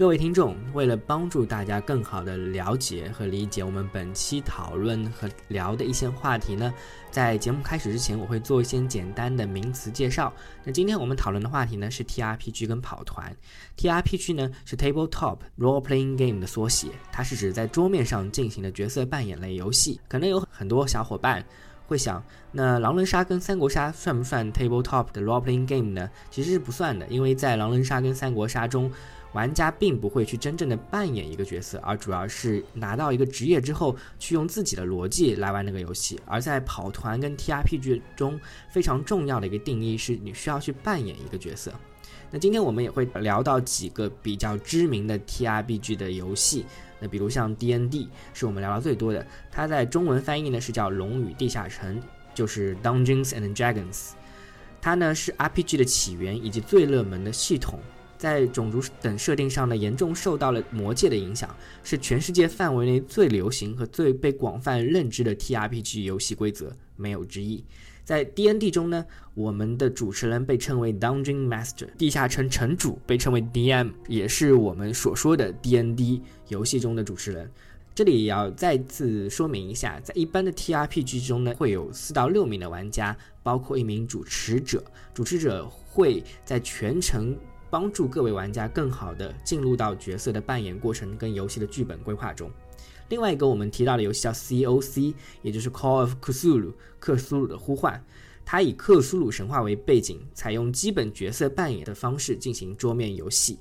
[0.00, 6.72] 各位听众，为了帮助大家更好的了解和理解我们本期讨论和聊的一些话题呢，
[7.10, 10.32] 在节目开始之前，我会做一些简单的名词介绍。
[10.64, 13.30] 那今天我们讨论的话题呢是 TRPG 跟跑团。
[13.76, 20.00] TRPG 呢是 Tabletop Role Playing Game 的缩写，它是指在桌面上进行的角色扮演类游戏。
[20.08, 21.44] 可能有很多小伙伴
[21.86, 26.08] 会想，那狼人杀跟三国杀算不算 Tabletop 的 Role Playing Game 呢？
[26.30, 28.90] 其实是不算的，因为在狼人杀跟三国杀中。
[29.32, 36.18] 玩家并不会去真正的扮演一个角色，而主要是拿到一个职业之后，去用自己的逻辑来玩那个游戏。
[36.26, 41.72] 而在跑团跟 TRPG 中，非常重要的一个定义是你需要去扮演一个角色。
[42.32, 46.64] 那今天我们也会聊到几个比较知名的 TRPG 的游戏，
[47.00, 52.00] 那比如像 DND 是我们聊到最多的，它在中文翻译呢是叫《龙与地下城》，
[52.34, 54.10] 就是 Dungeons and Dragons。
[54.80, 57.78] 它呢是 RPG 的起源以及最热门的系统。
[58.20, 61.48] 在种族等设定上呢，严重受到了魔界的影响，
[61.82, 67.64] 是全世界范围内最流行和最被广泛认知的 TRPG 游戏规则，没有之一。
[68.04, 77.50] 在 DND 中呢，我们的主持人被称为 Dungeon Master，地下城城主被称为 DM，也是我们所说的 DND 游戏中的主持人。
[77.94, 84.84] 这里也要再次说明一下，在一般的 TRPG 中呢，会有四到六名的玩家，包括一名主持者，
[85.14, 87.34] 主持者会在全程。
[87.70, 92.50] 帮助各位玩家更好地进入到角色的扮演过程跟游戏的剧本规划中。
[93.08, 98.04] 另外一个我们提到的游戏叫 COC，也就是 Call of Cthulhu，克苏鲁的呼唤。
[98.44, 103.58] 它以克苏鲁神话为背景，采用基本角色扮演的方式进行桌面游戏。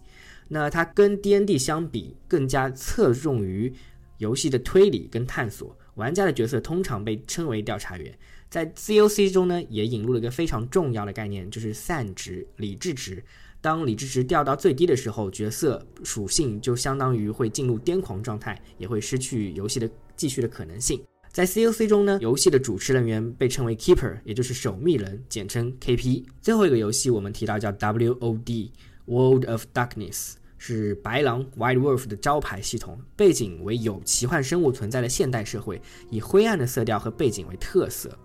[0.47, 3.71] 那它跟 DND 相比，更加侧重于
[4.17, 5.77] 游戏的推理跟探索。
[5.95, 8.17] 玩家的角色通常被称为调查员。
[8.49, 13.23] 在 COC 中呢，也引入了一个非常重要的概念，就是散值、理智值。
[13.61, 21.01] 当理智值掉到最低的时候，角色属性就相当于会进入癫狂状态，也会失去游戏的继续的可能性。
[21.31, 26.23] 在 COC 中呢，游戏的主持人员被称为 Keeper，也就是守密人，简称 KP。
[26.41, 38.17] 最后一个游戏我们提到叫 WOD，World of Darkness，是白狼 White Wolf 的招牌系统，背景为有奇幻生物存在的现代社会，以灰暗的色调和背景为特色。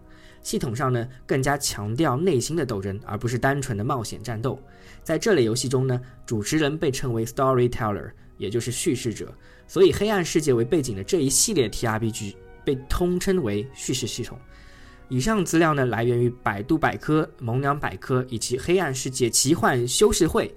[0.43, 4.59] 系统上呢，更加强调内心的斗争，而不是单纯的冒险战斗。
[5.05, 9.33] 在这类游戏中呢，主持人被称为 storyteller，也就是叙事者。
[9.69, 12.35] 所以，黑暗世界为背景的这一系列 TRPG
[12.65, 14.39] 被通称为叙事系统。
[15.11, 20.53] 以上资料呢，来源于百度百科、萌娘百科以及黑暗世界奇幻修士会，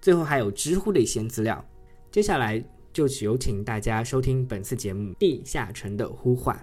[0.00, 1.62] 最后还有知乎的一些资料。
[2.10, 6.56] 接下来就有请大家收听本次节目《地下城的呼唤》。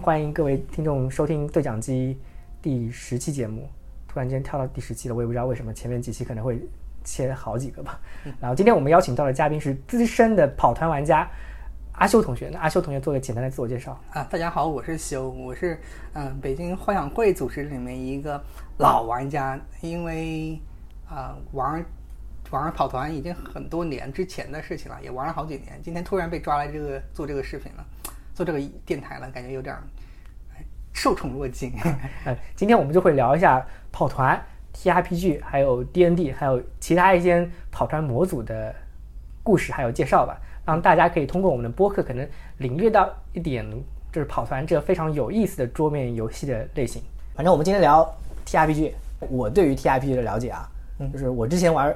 [0.00, 2.16] 欢迎各位听众收听对讲机
[2.62, 3.68] 第十期节目。
[4.12, 6.60] 突然间跳到第十期了，我也不知道为什么，前面几期可能会
[7.04, 8.00] 切好几个吧。
[8.40, 11.30] 然后今天我们邀请到的嘉宾是资深的跑团玩家
[11.92, 12.50] 阿修同学。
[12.52, 15.80] 那阿修同学做个简单的自我介绍啊，大家好，我是修，我是
[16.14, 18.42] 嗯北京幻想会组织里面一个
[18.78, 20.60] 老玩家，因为
[21.08, 21.84] 啊玩
[22.50, 25.80] 玩跑团已经很多年之前的事情了，也玩了好几年。
[25.84, 27.86] 今天突然被抓来这个做这个视频了。
[28.32, 29.76] 做这个电台了，感觉有点
[30.92, 31.72] 受宠若惊。
[32.24, 34.40] 哎，今天我们就会聊一下跑团、
[34.74, 38.74] TRPG，还有 DND，还有其他一些跑团模组的
[39.42, 42.28] 故事还有介绍吧，让大家可以通过我们的播客，可能
[42.58, 43.64] 领略到一点
[44.12, 47.02] 就是跑团这个非常有意思的桌面游戏的类型。
[47.34, 48.06] 反正我们今天聊
[48.46, 48.92] TRPG，
[49.30, 50.68] 我对于 TRPG 的了解啊，
[51.12, 51.94] 就是我之前玩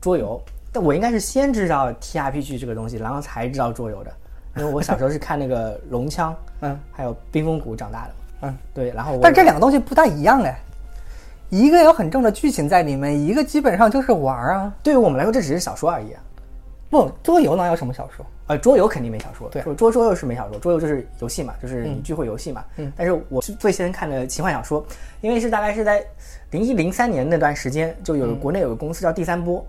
[0.00, 4.12] 桌游，但我应该是先知道 TRPG 这个东西，然后才知道桌游的。
[4.56, 10.58] 因为我小时候是看那个龙枪， 嗯，还有冰封谷长大的，嗯，对，然后但这两个东西不大一样哎，
[11.50, 14.72] 一个有很重的剧情在里面，一个基本上就是玩儿啊。
[14.82, 16.22] 对于我们来说，这只是小说而已啊。
[16.88, 18.26] 不，桌游能有什么小说？
[18.48, 22.64] 呃，桌游肯定没小说，对，桌桌游是没小说，桌游就是游戏嘛，就是你聚会游戏嘛。
[22.78, 24.84] 嗯，但是我是最先看的奇幻小说，
[25.20, 26.04] 因为是大概是在
[26.50, 29.64] 零一零三年那段时间，就有国内有个公司叫第三波。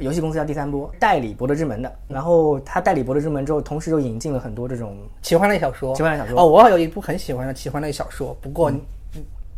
[0.00, 1.92] 游戏公司叫第三波，代理《博德之门》的。
[2.08, 5.94] 然后他代理《博德之门》之后，同时又引进了很多这种奇幻类小说。
[5.94, 8.72] 奇幻类小说哦，我有一部很喜欢的奇幻类小说，不过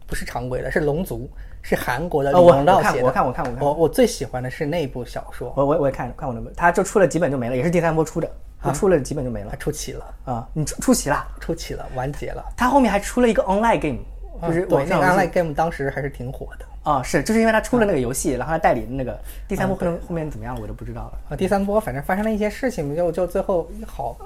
[0.06, 1.18] 不是常规的，是《龙族》，
[1.62, 3.06] 是韩国的李荣道写的。
[3.06, 5.52] 我看，我看，我看，我我最喜欢的是那部小说。
[5.56, 8.30] 我我我也看看过那本，他就出了几本就没了，也是第三波出的，
[8.60, 9.48] 他出了几本就没了。
[9.50, 10.48] 他出齐了啊！
[10.52, 11.26] 你出出齐了？
[11.40, 12.44] 出齐了，完结了。
[12.56, 13.98] 他后面还出了一个 online game，
[14.46, 16.66] 就是我那个 online game 当时还是挺火的。
[16.82, 21.18] 啊，是，就是因为他出了那个游戏，然后他代理的那个第三波后后面怎么样，我就不知道了。
[21.30, 24.16] 啊，第三波反正发生了一些事情，就就最后好，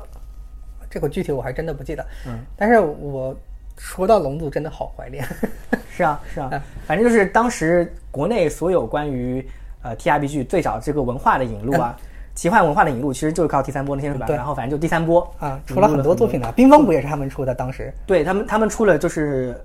[0.91, 2.05] 这个具体我还真的不记得。
[2.27, 3.37] 嗯，但是我
[3.77, 5.23] 说到龙族真的好怀念。
[5.91, 6.51] 是啊，是啊，
[6.87, 9.47] 反正就是当时国内所有关于
[9.83, 11.97] 呃 T R B G 最早这个文化的引入啊，
[12.35, 17.93] 奇幻文化的引入其实就是靠第三波那些日版，对然后反正就第三波啊，出了很多作品的，冰封谷也是他们出的，当时。
[18.07, 19.59] 对他们他们出了就是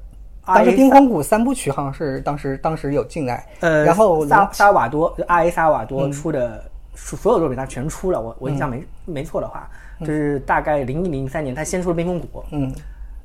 [0.45, 6.63] 当时 RA 冰封谷三部曲好像是当时当时有进来，呃，然后萨瓦多就阿 A 萨尔瓦嗯多出的
[6.95, 12.73] 所所有作品他全出了，我我印象没没错的话，就是大概零一零三年他先出了冰封谷，嗯，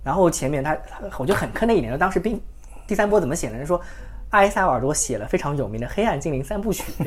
[0.05, 2.41] 然后前面他他我觉得很坑的一年，就当时冰
[2.87, 3.65] 第三波怎么写呢？
[3.65, 3.81] 说
[4.31, 6.93] 艾萨尔多写了非常有名的《黑暗精灵三部曲》，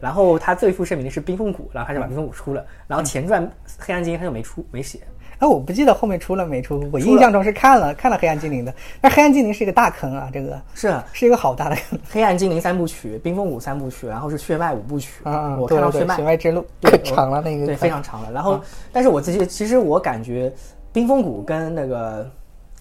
[0.00, 3.46] 然后他最负盛名的是冰封谷，然后他就把冰封谷出了，然后前传
[3.78, 5.00] 《黑暗精灵》他就没出没写。
[5.40, 11.98] 哎，我不记得后面出了没出，我印象中是看了看了黑暗精灵的，但黑暗精灵是一个大坑啊，这个是啊，是一个好大的坑。
[12.10, 15.24] 《黑暗精灵三部曲》、《冰封谷三部曲》，然后是血脉五部曲。
[15.24, 18.30] 啊，我对对对，看到血脉血脉之路对可 长了那个，对，非常长了。
[18.30, 18.60] 然后，
[18.92, 20.52] 但是我自己其实我感觉
[20.92, 22.30] 冰封谷跟那个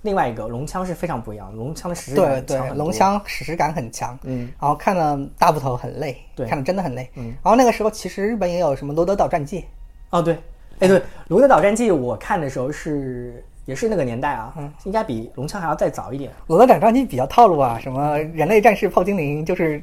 [0.01, 2.91] 另外一个龙枪是非常不一样的，龙枪的史诗感很多龙。
[2.91, 9.63] 枪史诗感很强，嗯，然后看了大部头很累，对看了真的很累，嗯，然后那个时候其实日本也有什么罗德岛战记，
[10.09, 10.37] 哦对，
[10.79, 16.31] 哎对，《龙的岛战记》我看的时候是也是那个年代啊，嗯应该比龙枪还要再早一点。
[16.47, 19.81] 龙的岛战记比较套路啊，什么人类战士炮精灵就是，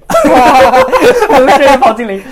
[1.31, 2.23] 人类战士泡精灵，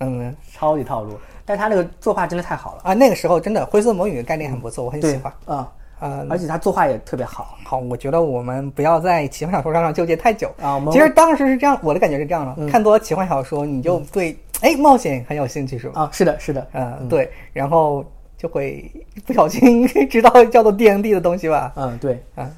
[0.00, 1.18] 嗯 超级套路。
[1.46, 5.32] 但是他那个作画真的太好了，啊，那个时候真的灰色魔女的概念很不错，我很喜欢。
[5.44, 5.70] 啊，
[6.04, 10.50] 呃，而且他作画也特别好好，我觉得我们不要在奇幻小说上纠结太久。
[10.60, 10.78] 啊。
[10.92, 16.02] 其实当时是这样，我的感觉是这样的：嗯看多了奇幻小说，你就对哎冒险很有兴趣，是吧？
[16.02, 18.04] 啊，是的，是的，嗯，对，然后
[18.36, 18.92] 就会
[19.24, 21.72] 不小心 知道叫做 D N D 的东西吧？
[21.76, 22.50] 嗯，对，嗯，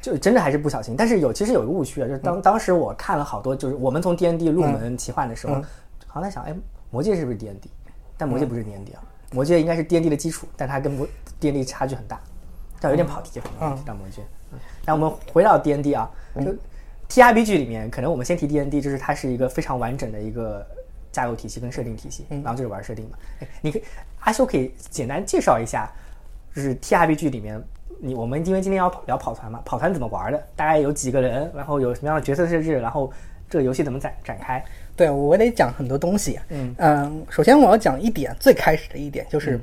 [0.00, 0.94] 就真的还是不小心。
[0.96, 5.64] 但是有其实有一个误区啊，就是当、当时我看了好多，就是我们从 D N D 入门奇幻的时候，嗯
[6.06, 6.54] 好像在想，哎，
[6.90, 7.70] 魔戒是不是 D N D？
[8.16, 9.02] 但魔戒不是 D N D 啊，
[9.34, 11.06] 魔戒应该是 D N D 的基础，但它跟魔
[11.38, 12.18] D N D 差距很大，
[12.80, 14.22] 这有点跑题，嗯提到魔戒。
[14.52, 16.54] 嗯，那我们回到 D N D 啊，就
[17.08, 20.66] T R P G 里面，可能我们先提 D N D，就是它是一个非常完整的一个
[21.10, 23.18] 架构体系跟设定体系，嗯然后就是玩设定嘛。
[23.40, 23.82] 哎，你可以
[24.20, 25.90] 阿修可以简单介绍一下，
[26.54, 27.62] 就是 T R P G 里面，
[27.98, 30.42] 你我们因为今天要跑聊跑团嘛，跑团怎么玩的？
[30.54, 33.12] 大概有几个人，然后有什么样的角色设置，然后
[33.48, 34.62] 这个游戏怎么展展开？
[34.96, 36.38] 对，我得讲很多东西。
[36.50, 39.60] 嗯首先我要讲一点，最开始的一点就是，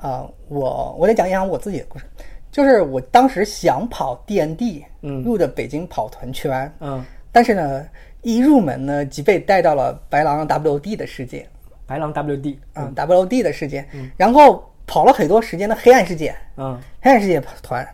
[0.00, 2.04] 呃，我我得讲一讲我自己的故事，
[2.52, 5.22] 就是我当时想跑 D N D，嗯。
[5.24, 7.02] 入的北京跑团圈，嗯，
[7.32, 7.84] 但是呢，
[8.20, 11.48] 一入门呢，即被带到了白狼 W D 的世界，
[11.86, 13.84] 白狼 W D，嗯，W D 的世界，
[14.16, 16.78] 然后跑了很多时间的黑暗世界，嗯。
[17.00, 17.84] 黑暗世界跑团，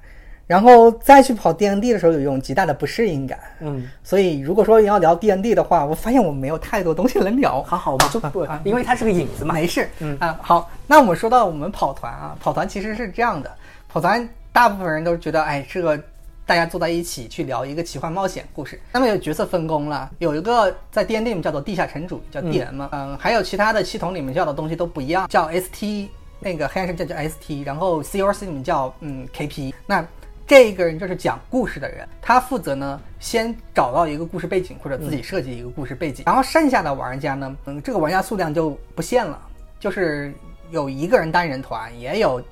[0.46, 3.38] 然后再去跑 D N D 的时候，有一种极大的不适应感。
[3.60, 7.62] 嗯，所以如果说要聊 D N D 的话，我发现我没有太多东西能聊。
[7.62, 9.54] 好好，我们就不， 因为它是个影子嘛。
[9.54, 10.16] 没事，嗯。
[10.18, 13.50] 啊，好，那我们说到我们跑团啊，跑团其实是这样的，
[13.88, 14.28] 跑团
[14.58, 15.96] 大部分人都觉得，哎，这个
[16.44, 23.16] 大家坐在一起去聊一个奇幻冒险故事，那么有角色分工了，有一个在 D N D 里面叫做地下城主，叫 D M，嗯。
[23.18, 26.10] 还有其他的系统里面叫的东西都不一样，叫 S T，
[26.40, 30.04] 那个黑暗世界叫 S T，然后 C O C 里面叫嗯 K P，那。
[30.44, 39.40] 这个人就是讲故事的人，他负责呢先找到一个故事背景或者自己设计一个故事背景，然后剩下的玩家呢，嗯，这个玩家数量就不限了，
[39.78, 40.32] 就是
[40.70, 42.42] 有一个人单人团，也有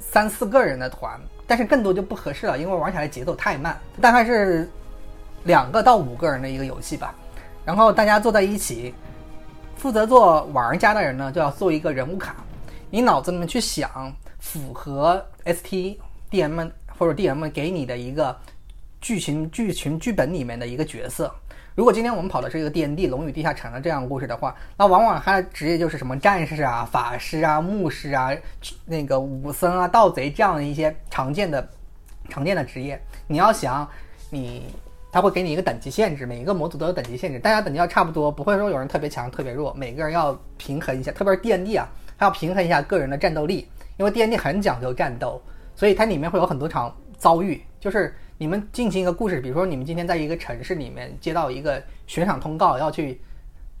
[0.00, 4.68] 三四个人的团，但是更多就不合适了，因为玩起来节奏太慢，大概是
[5.44, 7.14] 两个到五个人的一个游戏吧。
[7.64, 8.94] 然后大家坐在一起，
[9.76, 12.36] 负责做玩家的人呢，就要做一个人物卡，
[12.90, 15.98] 你脑子里面去想符合 ST
[16.30, 18.36] DM 或者 DM 给你的一个
[19.04, 21.30] 剧情剧情剧本里面的一个角色。
[21.74, 28.30] 如果今天我们跑的是一个 D N D《龙与地下城》的这样的故事的话，那往往他的职业就是什么战士啊、法师啊、牧师啊、
[28.86, 31.68] 那个武僧啊、盗贼这样的一些常见的
[32.30, 32.98] 常见的职业。
[33.26, 33.86] 你要想
[34.30, 34.62] 你。
[35.12, 41.12] 他会给你一个等级限制，每一个模组都有等级限制，大家等级要差不多，不会说有人特别强、特别弱，每个人要平衡一下。
[41.12, 45.40] 特别是 D N D 啊，它要平衡一下个人的战斗力，因为 D N D 很讲究战斗，
[45.76, 48.12] 所以它里面会有很多场遭遇，就是
[48.44, 53.18] 你们进行一个故事，比如说你们今天在一个城市里面接到一个悬赏通告，要去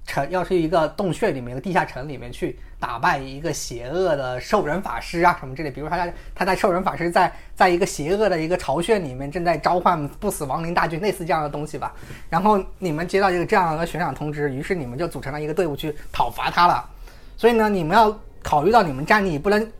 [0.06, 5.70] 城，要去一个洞穴里面、一个地下城里面去打败一个邪恶的兽人法师啊什么之类。
[5.70, 11.94] 比如他在他在兽人法师在在一个邪恶的一个巢穴里面正在召唤不死亡灵大军，类似这样的东西吧。
[12.30, 16.88] 然后你们接到一个这样的悬赏通知，于是你们就组成了一个队伍去讨伐他了。
[17.36, 19.70] 所以呢，你们要考虑到你们战力，不能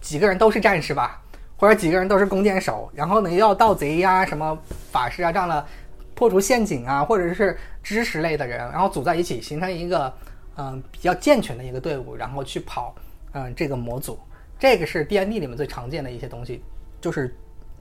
[0.00, 1.22] 几个人都是战士吧，
[1.62, 4.58] 或者几个人都是弓箭手，然后呢要盗贼呀、什么
[4.90, 5.64] 法师啊这样的
[6.12, 10.12] 破除陷阱啊，或者是知识类的人，然后组在一起形成一个
[10.56, 12.92] 嗯、比较健全的一个队伍，然后去跑
[13.34, 14.18] 嗯、这个模组。
[14.58, 16.64] 这个是 D N D 里面最常见的一些东西，
[17.00, 17.32] 就是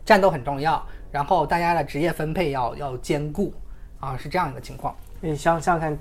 [0.05, 3.51] 战斗很重要，然后大家的职业分配要要兼顾
[3.99, 4.95] 啊，是这样一个情况。
[5.21, 5.97] 你想想看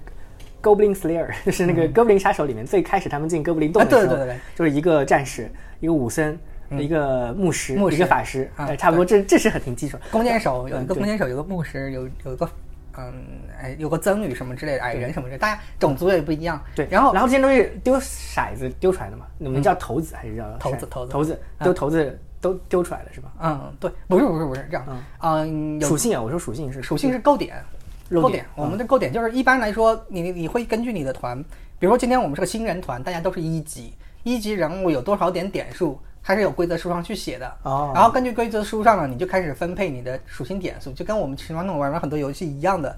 [0.63, 6.39] ，Goblin Slayer，就是那个哥布林杀手里面最开始他们进哥布林洞的时候，对对对对就是一个战士，一个武僧，
[6.79, 7.97] 一个牧师，牧师。
[7.97, 9.99] 一个法师，啊呃差不多，这这是很挺基础。
[10.11, 12.49] 弓箭手有一个弓箭手，有个牧师，有有一个
[12.97, 13.13] 嗯，
[13.61, 16.63] 哎，有个僧侣什么之类的，矮人什么之类的，大家种族也不一样。
[16.75, 21.13] 对，然后嗯然后这些东西丢骰子丢出来的嘛，你们叫骰子还是叫骰骰子骰子。
[21.13, 23.33] 骰子啊丢骰子都丢出来的是吧？
[23.41, 24.85] 嗯，对，不是不是不是这样，
[25.21, 26.83] 嗯，属性啊，我说属性是。
[26.83, 27.57] 属性是勾点，
[28.11, 28.47] 勾漏点点。
[28.57, 31.41] 我们的勾点就是一般来说，你你会根据你的团，
[31.79, 33.93] 比如说今天我们是个新人团，大家都是一级，
[34.25, 35.99] 一级人物有多少点点数，
[36.31, 37.53] 它是有规则书上去写的。
[37.65, 42.97] 哦然后根据规则书上呢，你就开始分配你的属性点数，就跟我们传统玩玩很多游戏一样的。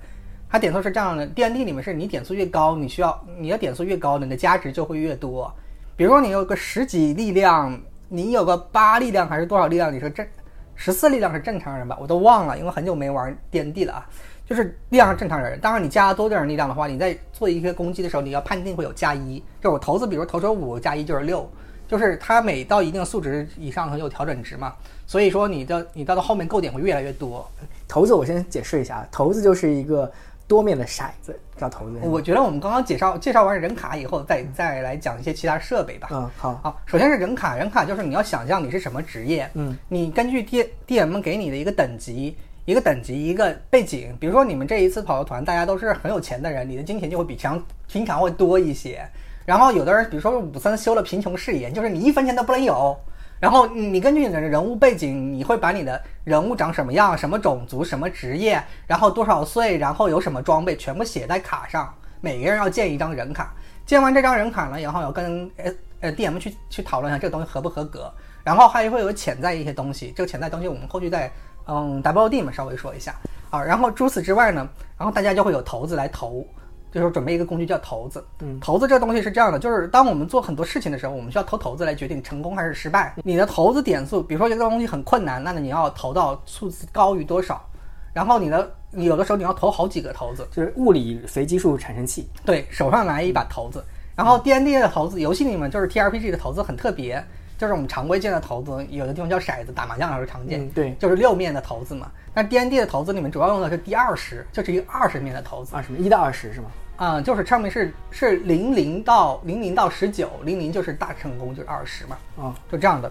[0.50, 5.50] 它点数是这样的，D N D 里面是你点数越高，你需要你的点数越高，你的加值就会越多。
[5.96, 9.90] 比如说你有个十几力量，你有个八力量还是多少力量？
[9.90, 10.26] 你说正
[10.74, 11.96] 十四力量是正常人吧？
[11.98, 14.06] 我都忘了，因为很久没玩 D N D 了啊。
[14.44, 19.42] 就是力量是正常人，当然你加多点力量的话，你在做一些攻击的时候，你要判定会有加一。
[19.62, 21.48] 就我投资，比如投出五加一就是六，
[21.92, 24.72] 就是它每到一定数值以上它有调整值嘛。
[25.06, 27.46] 所以说你的你到到后面购点会越来越多。
[27.86, 30.10] 骰子，我先解释一下，骰子就是一个
[30.48, 31.98] 多面的骰子，叫骰子。
[32.00, 36.08] 我觉得我们刚刚介绍介绍完人卡以后，再再来讲一些其他设备吧。
[36.10, 42.34] 嗯，好，好，首先是人卡，人卡就是你要想象你是什么职业，嗯，你根据 D D M 给你的一个等级、
[42.64, 49.06] 一个等级、一个背景，比如说你们这一次跑的团，大家都是很有钱的人，你的金钱就会比常平常会多一些。
[49.44, 52.96] 然后有的人，比如说武僧修了贫穷誓言，就是你一分钱都不能有。
[53.40, 61.92] 然后你根据你的人物背景，你会把你的人物长什么样、什么种族、什么职业，然后多少岁，然后有什么装备，全部写在卡上。
[62.20, 63.52] 每个人要建一张人卡，
[63.84, 65.72] 建完这张人卡呢，然后要跟呃
[66.02, 68.08] 呃 DM 去去讨论一下这个东西合不合格，
[68.44, 71.28] 然后还会有潜在一些东西，这个潜在东西我们后续再
[71.66, 73.12] 嗯 WOD 嘛稍微说一下
[73.50, 73.60] 啊。
[73.60, 76.46] 然后除此之外呢，然后大家就会有骰子来投。
[76.92, 83.14] 就是准备一个工具叫骰子，嗯，骰子这个东西是这样的，就是当我们做很多事情的时候，我们需要投骰子来决定成功还是失败。
[83.24, 87.64] 你的骰子点数，比如说这个东西很困难，那你要投到数字高于多少？
[88.12, 92.28] 然后你的你有的时候你要投好几个骰子，就是物理随机数产生器。
[92.44, 93.82] 对手上拿一把骰子。
[94.14, 97.24] 然后 D N D 的骰子，游戏里面就是 T R P G 的骰子很特别，
[97.56, 102.10] 就是我们常规见的骰子，有的地方叫骰子，打麻将的时候常见，嗯对就是六面的骰子嘛。
[102.34, 105.74] 但 D N D 的骰子里面主要用的是第二十，就是一个二十面的骰子。
[105.74, 106.66] 二十一到二十是吗？
[106.96, 113.10] 啊、就是上面是是零零到零零到十九，零零就是大成功，就是二十嘛，嗯，就这样的。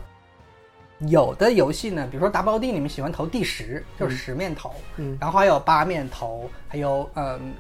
[1.08, 5.18] 有的游戏呢，比如说 WOD 你们喜欢投第十，就是十面投，嗯。
[5.20, 7.54] 然后还有八面投，还有嗯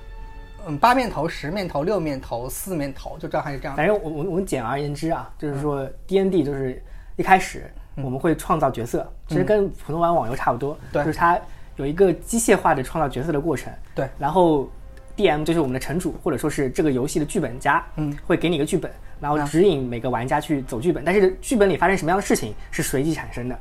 [0.68, 3.78] 嗯八面投、十面投、六面投、四面投，就这样还是这样的。
[3.78, 6.82] 反正我我我们简而言之啊，就是说 D N D 就是
[7.16, 11.04] 一开始我们会创造角色，其实跟普通玩网游差不多，对。
[11.04, 11.40] 就是它
[11.78, 13.74] 有一个机械化的创造角色的过程。
[13.96, 14.70] 对，然后
[15.15, 23.58] D M 就是我们的城主，或者说是这个游戏的剧本家，嗯，会给你一个剧本，然后啊指引每个玩家去走剧本，但是剧本里发生什么样的事情是随机产生的，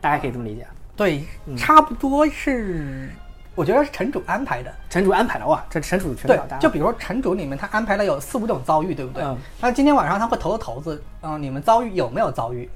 [0.00, 0.66] 大家可以这么理解。
[0.96, 1.24] 对，
[1.56, 3.10] 差不多是，
[3.54, 4.72] 我觉得是城主安排的。
[4.88, 9.22] 城主安排的哇，这城主全对是老大，，就比如说城主里面他安排了有四五种遭遇，对不对？
[9.24, 12.68] 嗯那今天晚上他会投个骰子，嗯、你们遭遇有没有遭遇？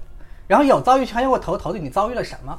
[0.47, 2.59] 然后有遭遇，他又会投骰子，你遭遇了什么？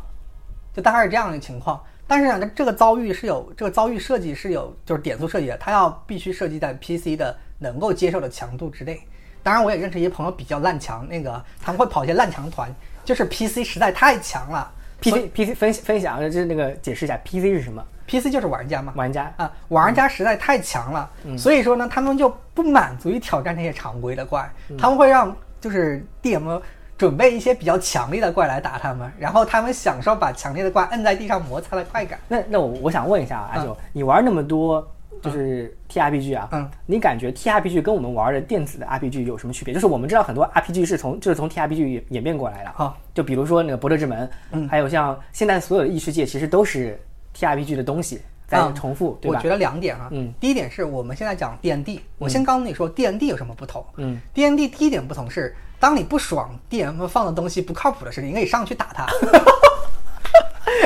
[0.73, 1.81] 就大概是这样的情况。
[2.09, 8.99] 但是呢，这个遭遇是有这个遭遇设计是有就是点数设计的，它要必须设计在 PC 的能够接受的强度之内。
[9.43, 12.69] 当然，我也认识一些朋友比较烂强，那个他们会跑一些烂强团，
[13.05, 14.71] 就是 PC 实在太强了。
[14.99, 26.61] P C P C 分分享就是那个解释一下 P C 是什么？PC 就是玩家嘛，玩家啊，玩家实在太强了，所以说呢，他们就不满足于挑战这些常规的怪，他们会让就是 DM
[26.99, 32.19] 准备一些比较强力的怪来打他们，然后他们享受把强烈的怪摁在地上摩擦的快感。
[32.27, 34.85] 那那我我想问一下啊，阿九，你玩那么多
[35.21, 39.73] 就是 T R P G 啊，嗯，你感觉 T R P G 跟我们玩的电子的 R P G 有什么区别？
[39.73, 46.99] 就是我们知道很多 R P G 是从就是从 T R P G 演变过来的，好，就比如说那个《博德之门》，嗯，还有像现在所有的异世界其实都是
[47.31, 48.75] T R P G 的东西在嗯。
[48.75, 49.37] 重复，对吧？
[49.37, 53.85] 我觉得两点啊，嗯，第一点是我们现在讲 D N D，我先告诉你说 D N D 有什么不同。
[53.95, 59.07] 嗯，D N D 第一点不同是，当你不爽 D M 放的东西不靠谱的时候，你可以上去打他。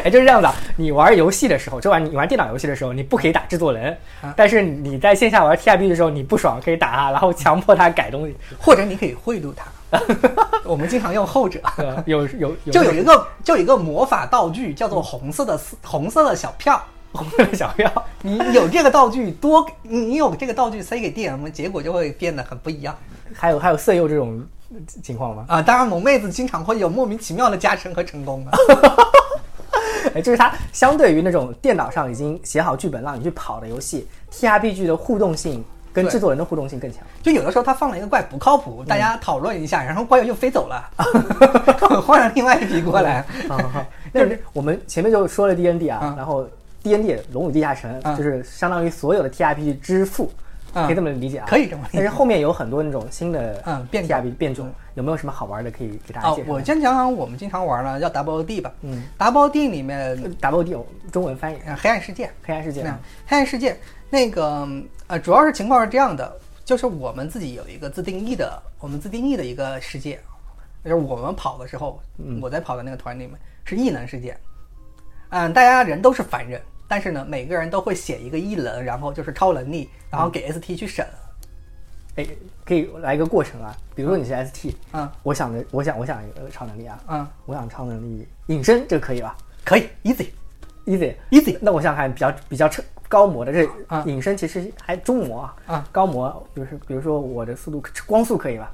[0.04, 0.54] 哎，就是这样子啊。
[0.76, 8.36] 你玩游戏的时候，就玩你玩电脑游戏的时候，你不可以打制作人，啊但是你在线下玩 T R B 的时候，你不爽可以打他，然后强迫他改东西。
[8.60, 10.00] 或者你可以贿赂他，
[10.64, 11.60] 我们经常用后者。
[11.78, 16.82] 呃有有有就有一个就有一个魔法道具叫做红色的丝红色的小票，
[17.12, 22.96] 红色的小票，你有这个道具多，你你有这个道具塞给 DM，结果就会变得很不一样
[23.34, 24.46] 还有还有色诱这种
[25.02, 25.46] 情况吗？
[25.48, 25.62] 啊！
[25.62, 28.52] 当然，萌妹子经常会有莫名其妙的加成和成功的。
[30.14, 35.64] 哎，就是它相对于那种电脑上已经写好剧本让你去跑的游戏，T R P G 的互动性
[35.94, 37.02] 跟制作人的互动性更强。
[37.22, 40.90] 就有的时候他放了一个怪不靠谱，大家讨论一下，然后怪又飞走了，
[42.06, 43.26] 换了另外一批过来。
[43.48, 46.46] 好好好， 那我们前面就说了 D N D 啊，嗯然后
[46.84, 50.43] D N D 龙与地下城嗯就是相当于所有的 T R P G 之父，嗯
[50.74, 51.46] 可以这么理解啊？
[51.48, 51.98] 可以这么理解。
[52.00, 54.18] 但是后面有很多那种新的嗯变 T 种。
[54.18, 56.52] R P 变种，有没有什么好玩的可以给大家哦介，绍？
[56.52, 58.74] 我先讲讲我们经常玩的叫 Double D 吧。
[58.82, 60.76] 嗯，Double D 里面，W D
[61.12, 62.84] 中文翻译呃黑暗世界，黑暗世界。
[63.26, 63.78] 黑暗世界。
[64.10, 64.68] 那个
[65.08, 70.20] 呃，主要是情况是这样的，就是我们自己有一个自定义的，我们自定义的一个世界，
[70.84, 72.00] 就是我们跑的时候，
[72.42, 74.38] 我在跑的那个团里面是异能世界，
[75.30, 76.62] 嗯，大家人都是凡人，
[76.94, 81.04] 但是呢，每个人都会写一个异能，然后就是超能力，然后给 ST 去审，
[82.18, 82.28] 哎，
[82.64, 85.10] 可以来一个过程啊，比如说你是 S T，嗯。
[85.24, 89.36] 我想的，我想我想一个超能力啊，嗯，我想超能力隐身，这个可以吧
[89.66, 98.72] 可以 easy？Easy easy，那我想想看，比较比较超高模的这啊隐身其实还中模啊，啊高模就是比如说我的速度光速可以吧？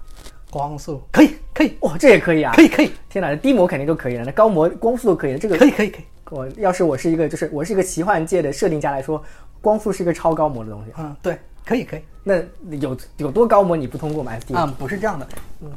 [0.52, 1.02] 光速。
[1.10, 1.78] 可以可以。
[1.80, 2.52] 哇，这也可以啊！
[2.54, 2.92] 可以可以。
[3.08, 5.40] 天哪，低模肯定都可以了，那高模光速都可以了。
[5.40, 9.24] 这个可以可以可以，我要是我是一个就是我是一个奇幻界的设定家来说，
[9.62, 10.92] 光速是一个超高模的东西。
[10.98, 12.02] 嗯，对，可以可以。
[12.24, 12.36] 那
[12.78, 14.34] 有有多高模你不通过吗？
[14.54, 15.28] 啊、不是这样的。
[15.62, 15.72] 嗯，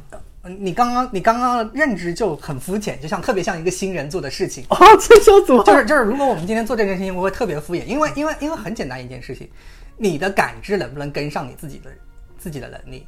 [0.59, 4.65] 你刚刚你刚刚的认知就很肤浅，就像特别像一个新人做的事情。
[4.69, 9.49] 哦，这小组就是就是，如果我们今天做这件事情，我会特别敷衍，因为因为因为很简单一件事情，
[9.97, 11.89] 你的感知能不能跟上你自己的
[12.37, 13.07] 自己的能力？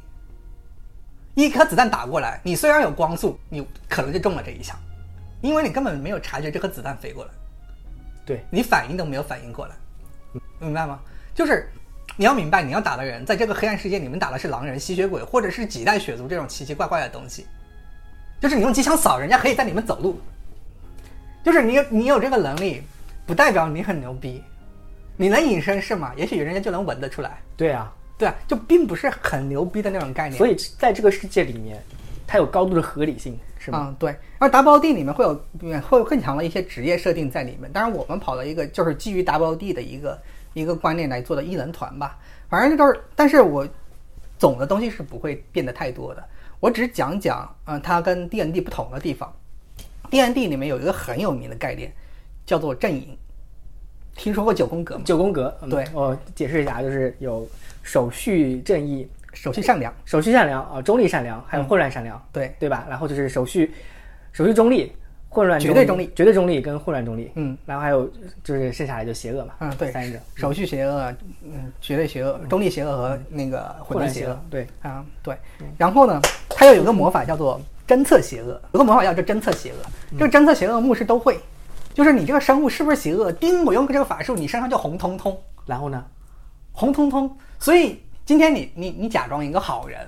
[1.36, 4.80] 一颗子弹打过来，你虽然有光速，你可能就中了这一枪，
[5.48, 7.32] 因为你根本没有察觉这颗子弹飞过来。
[8.26, 9.76] 对，你反应都没有反应过来，
[10.60, 11.00] 明白吗？
[11.34, 11.70] 就是
[12.18, 17.46] 你要明白，你要打的人在这个黑暗世界里面打的是狼人、吸血鬼，或者是几代血族这种奇奇怪怪的东西。
[18.42, 20.20] 就是你用机枪扫，人家可以在里面走路。
[21.44, 22.82] 就是你有你有这个能力，
[23.26, 24.44] 不代表你很牛逼。
[25.18, 26.12] 你能隐身是吗？
[26.18, 30.38] 也许人家就能闻得出来，对啊，对啊，就并不是很牛逼的那种概念。
[30.38, 31.82] 所以在这个世界里面，
[32.28, 33.88] 它有高度的合理性，是吗？
[33.90, 34.16] 嗯，对。
[34.40, 35.34] 而 WD 里面会有
[35.82, 37.72] 会有更强的一些职业设定在里面。
[37.72, 40.20] 当然，我们跑了一个就是基于 WD 的一个
[40.54, 42.18] 一个观念来做的异能团吧。
[42.50, 43.68] 反正就是，但是我
[44.38, 46.24] 总的东西是不会变得太多的。
[46.60, 49.32] 我只讲讲，嗯、它跟 DND 不同的地方。
[50.10, 51.92] DND 里面有一个很有名的概念，
[52.46, 53.18] 叫做阵营。
[54.16, 55.02] 听说过九宫格吗？
[55.06, 57.46] 九宫格，嗯对我解释一下，就是有
[57.84, 62.88] 手续正义、手续善良，手续善良啊、中立善良，还有嗯混乱善良，对对吧？
[62.90, 63.72] 然后就是手续
[64.32, 64.92] 手续中立、
[65.30, 68.10] 混乱绝对中立绝对中立跟混乱中立，嗯，然后还有
[68.44, 75.38] 就是剩下来就邪恶嘛，嗯，对，三者手续邪恶，嗯，绝对邪恶，中立邪恶和那个混乱邪恶邪恶，，对，啊，对。
[75.78, 76.20] 然后呢，
[76.50, 79.76] 它又有个魔法叫做侦测邪恶，有个魔法叫做侦测邪恶。
[80.18, 81.38] 这个侦测邪恶牧师都会，
[81.94, 86.06] 就是你这个生物是不是邪恶，叮，我用这个法术，你身上就红彤彤，然后呢，
[86.72, 87.38] 红彤彤。
[87.58, 90.08] 所以今天你你你假装一个好人，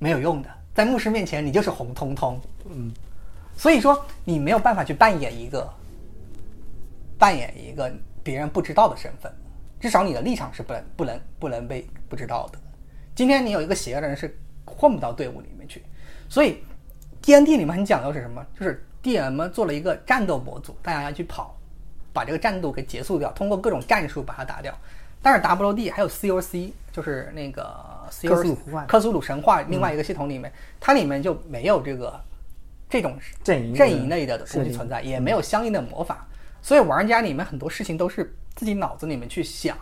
[0.00, 2.40] 没有用的，在牧师面前你就是红彤彤。
[2.68, 2.92] 嗯，
[3.56, 5.72] 所以说你没有办法去扮演一个
[7.16, 7.92] 扮演一个
[8.24, 9.32] 别人不知道的身份，
[9.78, 12.58] 至少你的立场是不能不能不能被不知道的。
[13.14, 15.84] 今天你有一个邪恶的人是混不到队伍里面去，
[16.28, 16.58] 所以
[17.22, 18.44] D N D 里面很讲究是什么？
[18.58, 21.56] 就是 D M 做了一个战斗模组，大家要去跑，
[22.12, 24.76] 把这个战斗给结束掉，通过各种战术把它打掉。
[25.20, 27.74] 但是 W D 还有 C O C，就是那个
[28.10, 32.20] C 克苏鲁克苏鲁神话另外一个系统里面，它里面就没有这个
[32.88, 36.26] 这种阵营阵营类的东西存在，也没有相应的魔法，
[36.62, 39.76] 所以玩家里面很多事情都是自己脑子里面去想，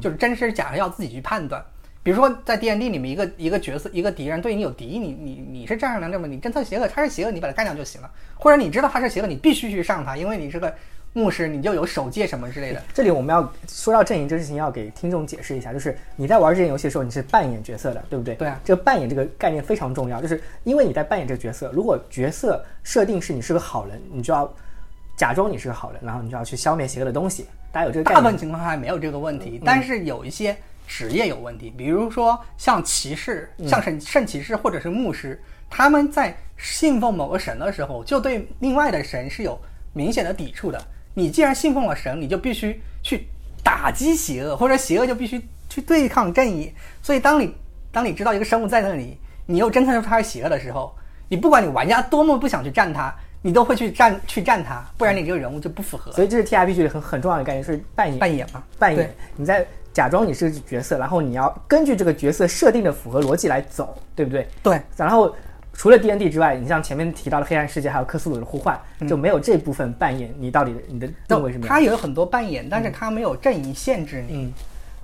[0.00, 1.64] 就是真是假要自己去判断。
[2.04, 8.10] 比如说在 D N D 里面，一个一个角色一个敌人对你有敌意，你你你是战胜良这么，你侦测邪恶，他是邪恶，你把他干掉就行了。
[8.34, 10.74] 或者你知道他是邪恶，你必须去上他，因为你是个
[11.14, 12.82] 牧师，你就有守戒什么之类的。
[12.94, 18.34] 这里我们要说到阵营这个事情，要给听众解释一下，就是你在玩这件游戏的时候，你是扮演角色的，对不对？
[18.36, 24.50] 对啊这个扮演这个概念非常重要，就是因为你在扮演这个角色，如果角色设定是你是个好人，你就要
[25.16, 27.46] 假装你是个好人，然后你就要去消灭邪恶的东西。
[27.70, 28.14] 大家有这个概念？
[28.14, 39.60] 大部分情况下没有这个问题，但是有一些职业有问题，比如说像骑士、像圣圣骑士或者是牧师，他们在信奉某个神的时候，就对另外的神是有
[39.92, 40.82] 明显的抵触的。
[41.14, 43.26] 你既然信奉了神，你就必须去
[43.62, 46.72] 打击邪恶，或者邪恶就必须去对抗正义。
[47.02, 47.54] 所以，当你
[47.90, 50.94] 当你知道一个生物在那里，你又侦测出它是邪恶的时候，
[51.28, 58.62] 你不管你玩家多么不想去战它，你都会去战去战它，不然你这个人物就不符合所以这是 T R P G 里很很重要的概念，是扮演扮演嘛。
[58.78, 64.48] 扮演，你在假装你是个角色，然后你要根据这个角色设定的符合逻辑来走，对不对？
[64.62, 65.34] 对，然后
[65.72, 74.36] 除了 D N D 之外，你像前面提到的黑暗世界，还有克苏鲁的呼唤，就没有这部分扮演你到底你的定位是什么样它有很多扮演，但是它没有阵营限制你。
[74.36, 74.52] 嗯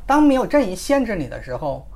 [0.08, 1.86] 当没有阵营限制你的时候，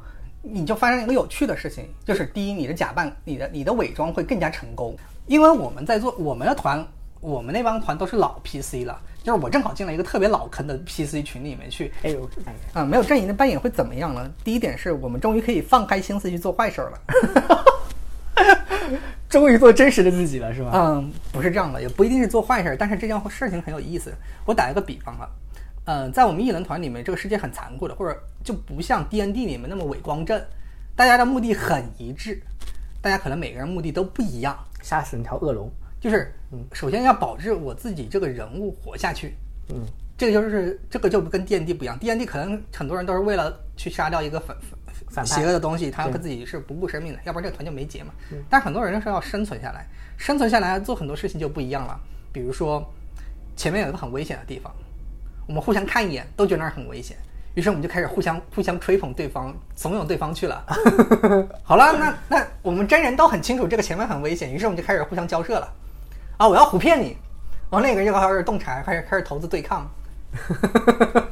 [0.43, 4.95] 你就发生一个有趣的事情，就是第一，你的假扮、你的你的伪装会更加成功，
[5.27, 6.87] 因为我们在做我们的团，
[7.21, 14.31] 我们那帮团都是老 PC 了，就是我正好进了一个特别老坑的 PC 群里面去，哎呦，哎啊、没有阵营的扮演会怎么样呢？
[14.45, 17.01] 第一点是我们终于可以放开心思去做坏事儿了。
[19.29, 20.71] 终于做真实的自己了，是吧？
[20.75, 24.13] 嗯，不是这样的，也不一定是做坏事儿，但是这件事情很有意思。
[24.45, 25.29] 我打一个比方啊，
[25.87, 30.41] 嗯，在我们异能团里面，这个世界很残酷的，或者就不像 D N D 里面那么伪光正，
[30.95, 32.43] 大家的目的很一致，
[33.01, 36.59] 大家可能每个人目的都不一样，杀死那条恶龙，就是嗯。
[36.73, 39.35] 首先要保证我自己这个人物活下去，
[39.71, 39.87] 嗯，
[40.19, 44.82] 这个就是这个就跟 D N D 不一样，D N D 可能很多人都是为了去杀掉一个反反派
[45.25, 48.13] 邪恶的东西，他对自己是不顾生命的，要不然这个团就没结嘛。
[48.49, 51.99] 但很多人是要生存下来，生存下来做很多事情就不一样了。
[52.33, 52.83] 比如说
[53.57, 54.73] 前面有一个很危险的地方，
[55.47, 57.17] 我们互相看一眼都觉得那儿很危险，
[57.55, 60.65] 于是我们就开始互相互相吹捧对方，怂恿对方去了。
[61.63, 65.71] 好了，那那我们真人都很清楚这个前面很危险，于是我们就开始互相交涉了。
[66.39, 67.17] 啊，我要唬骗你，
[67.71, 69.87] 然后那个人就开始动柴，开始开始投资对抗。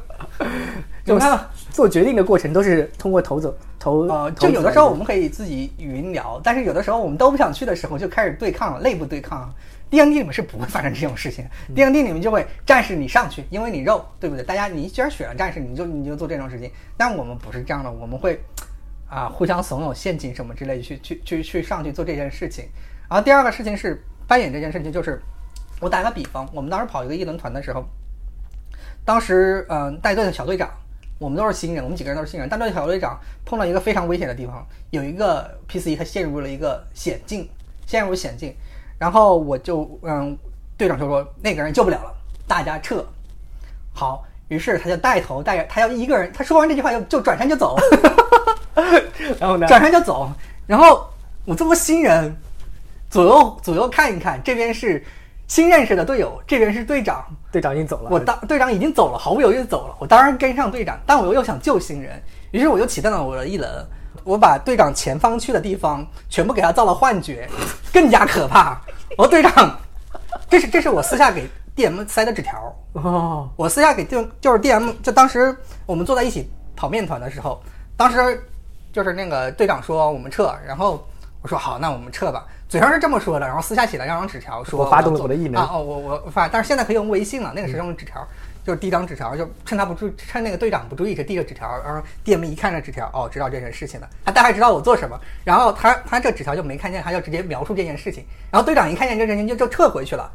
[1.11, 9.53] 就你看到做决定的过程都是通过投走投呃，就有的时候我们们可以自己语音聊，但是有的时候我们都不想去的时候，就开始对抗了，内部对抗。
[9.89, 11.45] D N D 里面是不会发生这种事情
[11.75, 14.45] ，D N D 里面就会战士你上去，因为你肉，对不对？
[14.45, 16.71] 大家你既然选了战士，你就你就做这种事情。
[16.95, 18.41] 但我们不是这样的，我们会
[19.09, 22.63] 啊互相怂恿、陷阱什么之类的去去去去上去做这件事情。
[23.09, 25.21] 然后第二个事情是扮演这件事情，就是
[25.81, 27.83] 我打个比方，我们当时跑一个一轮团的时候，
[29.03, 30.71] 当时嗯、呃带队的小队长，
[31.21, 32.49] 我们都是新人，我们几个人都是新人。
[32.49, 37.47] 带队的小队长碰到一个非常危险的地方，有一个 PC 他陷入了一个险境，
[37.85, 38.51] 陷入险境，
[38.97, 40.35] 然后我就嗯，
[40.75, 42.11] 队长就说那个人救不了了，
[42.47, 43.05] 大家撤。
[43.93, 47.77] 好，于是他就带头带着他要一个人，他说完这句话就就转身就走，
[49.39, 49.67] 然后呢？
[49.67, 50.27] 转身就走。
[50.65, 51.07] 然后
[51.45, 52.35] 我这么新人，
[53.11, 55.05] 左右左右看一看，这边是
[55.51, 59.93] 新认识的队友，这边是队长，队长已经走了，我当队长已经走了，毫不犹豫地走了。
[59.99, 63.67] 我当然跟上队长，但我又想救新人，于是我又启动了我的异能，
[64.23, 67.49] 我把队长前方去的地方全部给他造了幻觉，
[67.91, 68.79] 更加可怕。
[69.17, 69.77] 我说队长，
[70.49, 75.53] 这是这是我私下给 DM 塞的纸条，哦，我私下给就就是 DM，就当时
[75.85, 77.61] 我们坐在一起跑面团的时候，
[77.97, 78.41] 当时
[78.93, 81.05] 就是那个队长说我们撤，然后
[81.41, 88.25] 我说好，那我们撤吧，嘴上是这么说的，然后私下写了两张纸条说我发动了我的异能啊，哦，我我发，但是现在可以用微信了，那个时候用纸条。
[88.63, 100.31] 就是递张纸条，就趁他不注，趁那个队长不注意，就递个纸条，然后 DM 一看这纸条，哦，知道这件事情了，他大概知道我做什么，然后他他这纸条就没看见，他就直接描述这件事情，然后队长一看见这件事情就就撤回去了，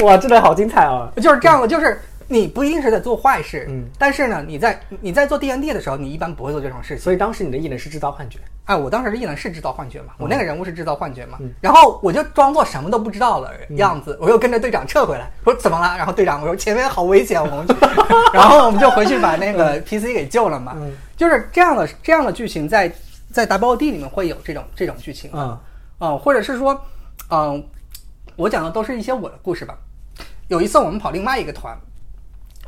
[0.00, 1.08] 哇，真的好精彩啊！
[1.18, 2.00] 就是这样的，就是
[2.32, 6.98] 你不一定是在做坏事，嗯，但是呢，你在你在做 D N D 的时候，你一般不会做这种事情。
[7.02, 11.52] 所以当时你的异能是制造幻觉，哎，我当时的异能是制造幻觉嘛，我那个人物是制造幻觉嘛，嗯。
[11.60, 15.96] 然后我就装作什么都不知道的样子，我又跟着队长撤回来，说怎么了？
[15.98, 17.74] 然后队长我说前面好危险，我们去，
[18.32, 20.92] 然后我们就回去把那个 P C 给救了嘛，嗯。
[21.16, 22.90] 就是这样的这样的剧情在
[23.32, 25.58] 在 W O D 里面会有这种这种剧情，嗯。
[25.98, 26.80] 嗯，或者是说，
[27.28, 27.62] 嗯，
[28.36, 29.76] 我讲的都是一些我的故事吧。
[30.48, 31.76] 有一次我们跑另外一个团，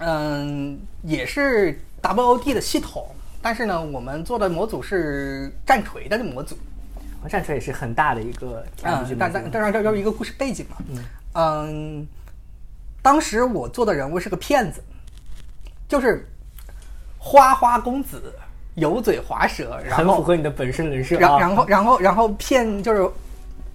[0.04, 3.06] 嗯，也是 WOD 的系统，
[3.40, 6.56] 但是呢，我们做的模组是战锤的模组，
[7.28, 10.76] 战锤也是很大的一个嗯但但当然这就是一个故事背景嘛。
[11.34, 12.06] 嗯，
[13.00, 14.82] 当时我做的人物是个骗子，
[15.88, 16.28] 就是
[17.18, 18.34] 花花公子，
[18.74, 21.38] 油嘴滑舌，然后很符合你的本身人设然啊。
[21.38, 23.08] 然后然后然后骗就是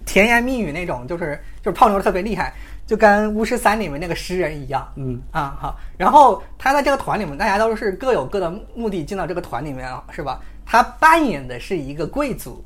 [0.04, 2.52] 甜言蜜语那种，就是就是泡妞特别厉害，
[2.88, 4.90] 就跟巫师三里面那个诗人一样。
[4.96, 10.40] 嗯啊好，然后他在这个团里面，大家都是各有各的目的进到这个团里面啊，是吧？
[10.64, 12.64] 他扮演的是一个贵族，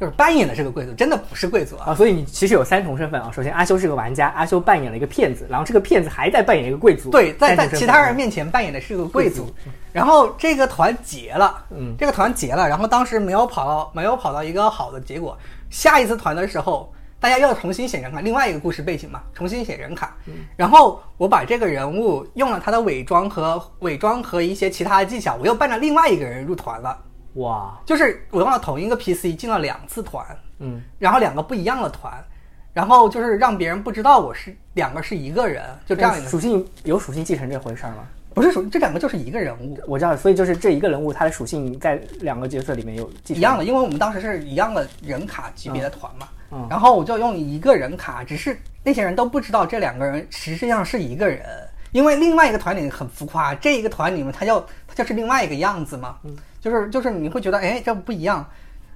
[0.00, 1.90] 就是扮演的是个贵族，真的不是贵族啊。
[1.90, 3.30] 啊，所以你其实有三重身份啊。
[3.30, 7.10] 首先，阿修是个玩家，阿修扮演了一个骗子，然后这个骗子还在扮演一个贵族。
[7.10, 9.46] 对，在在其他人面前扮演的是个贵族，
[9.92, 15.36] 然后这个团结了，嗯这个团结了，然后当时没有跑到没有跑到一个好的结果，
[15.68, 16.90] 下一次团的时候，
[17.22, 20.34] 大家要重新写人卡，另外一个故事背景嘛，重新写人卡，嗯。
[20.56, 26.98] 然后我把这个人物用了他的伪装和伪装和一些其他的技巧，我又扮了另外一个人入团了，
[27.34, 30.26] 哇，就是我用了同一个 PC 进了两次团，
[30.58, 32.12] 嗯，然后两个不一样的团。
[32.74, 36.28] 然后就是让别人不知道我是两个是一个人，就这样一个。
[36.30, 37.98] 属性有属性继承这回事儿吗？
[38.32, 43.36] 不是属这两个就是一个人物，我知道，所以就是这一个人物他的属性在两个角色里面有继承。
[43.36, 51.40] 一样的，因为我们当时是一样的人卡级别的团嘛，嗯然后我就用一个人卡，只是那些人都不知道这两个人实际上是一个人，
[51.92, 56.16] 因为另外一个团里很浮夸，这一个团里面他就他就是另外一个样子嘛，
[56.60, 58.46] 就是就是你会觉得哎这不一样，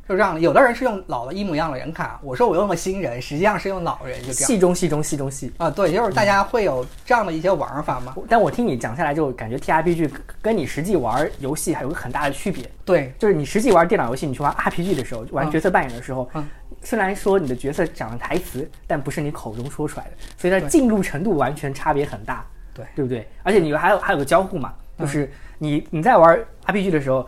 [0.08, 0.40] 就这样。
[0.40, 5.52] 有的人是用老的一模一样的人卡，我说我用了新人，实际上是用老人，就这样戏中戏中戏中戏。
[5.58, 5.70] 啊。
[5.70, 8.14] 对，就是大家会有这样的一些玩法嘛。
[8.28, 12.68] 但我听你讲下来，就感觉 T R P G 跟你实际玩游戏还有个很大的区别。
[12.84, 16.46] 对，就是你实际玩电脑游戏，你去玩 RPG 的时候，玩嗯角色扮演的时候，嗯
[16.82, 23.28] 虽然说你的角色讲了台词，但不是你口中说出来的，所以它进入程度完全差别很大，对嗯对不对？
[23.42, 27.26] 而且你还有还有个交互嘛，就是你你在玩 RPG 的时候，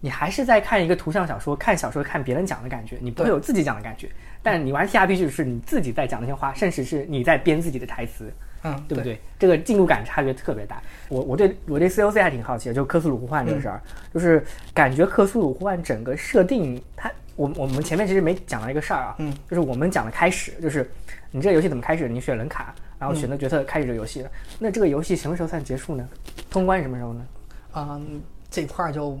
[0.00, 4.08] 你还是在看一个图像小说，看小说看别人讲的感觉，你不会有自己讲的感觉。
[4.42, 8.32] 但你玩 TRPG 是你自己在讲那些话，甚至是你在编自己的台词，
[8.62, 9.20] 嗯，对不对？
[9.38, 10.80] 这个进入感差别特别大。
[11.08, 13.80] 我我对我对 COC 还挺好奇的，就克苏鲁呼唤这个事儿，
[14.14, 20.88] 就是感觉克苏鲁呼唤整个设定，它我我们前面其实没讲到一个事儿啊，嗯，就是我们讲的开始，就是
[21.32, 22.08] 你这个游戏怎么开始？
[22.08, 24.30] 你选人卡，然后选择角色开始这个游戏了。
[24.60, 26.08] 那这个游戏什么时候算结束呢？
[26.48, 27.26] 通关什么时候呢？
[27.74, 29.18] 嗯，这块儿就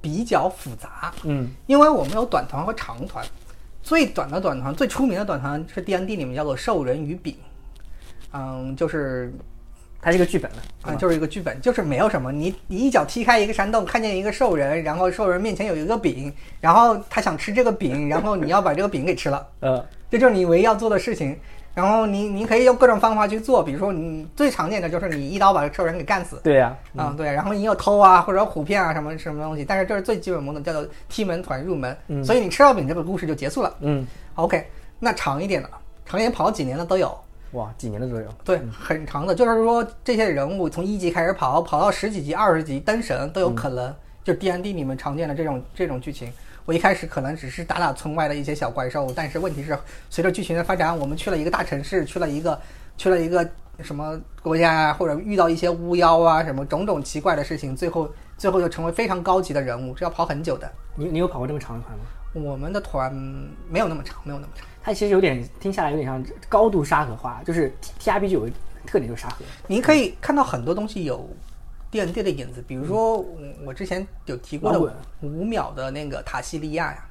[0.00, 1.50] 比较复杂，嗯。
[1.66, 3.24] 因为我们有短团和长团。
[3.80, 7.32] 最短的短团，最出名的短团是 D N D 里面叫做《兽人与饼》，
[8.32, 9.32] 嗯，就是
[10.02, 16.30] 它是一个剧本了，啊，就是一个剧本，就是没有什么，你你一脚踢开一个山洞，看见一个兽人，然后兽人面前有一个饼，
[16.60, 21.38] 然后他想吃这个饼，然后你要把这个饼给吃了，嗯， 这就是你唯一要做的事情。
[21.78, 32.24] 然后你你可以用各种方法去做，比如说你最常见的就是你一刀把兽人给干死，对呀、啊，对，然后你有偷啊，或者虎骗啊，什么什么东西，但是这是最基本模的，叫做踢门团入门，嗯。
[32.24, 33.72] 所以你吃到饼这个故事就结束了。
[33.78, 34.66] 嗯，OK，
[34.98, 35.70] 那长一点的，
[36.04, 37.16] 长一点跑了几年的都有，
[37.52, 46.32] 哇，几年的都有，对，很长的，就是说这些人物从一级开始跑，跑到十几级、二十级登神都有可能，就是 D N D 里面常见的这种这种剧情。
[46.68, 49.78] 我一开始可能只是打打村外的一些小怪兽，但是问题是，
[50.10, 52.60] 随着剧情的发展，我们去了一个大城市，去了一个
[52.98, 53.48] 去了一个
[53.80, 60.70] 什么国家啊，或者遇到一些巫妖啊，什么种种奇怪的事情，最后最后就成为非常高级的人物，是要跑很久的。
[60.94, 62.04] 你你有跑过这么长的团吗？
[62.34, 63.10] 我们的团
[63.70, 64.66] 没有那么长，没有那么长。
[64.82, 68.50] 它其实有点听下来有点像高度沙盒化，就是 T T R P G 有个
[68.84, 69.36] 特点就是沙盒，
[69.68, 71.26] 你可以看到很多东西有
[71.90, 77.04] D N D 的影子，比如说我我之前有提过的五秒的那个塔西利亚呀，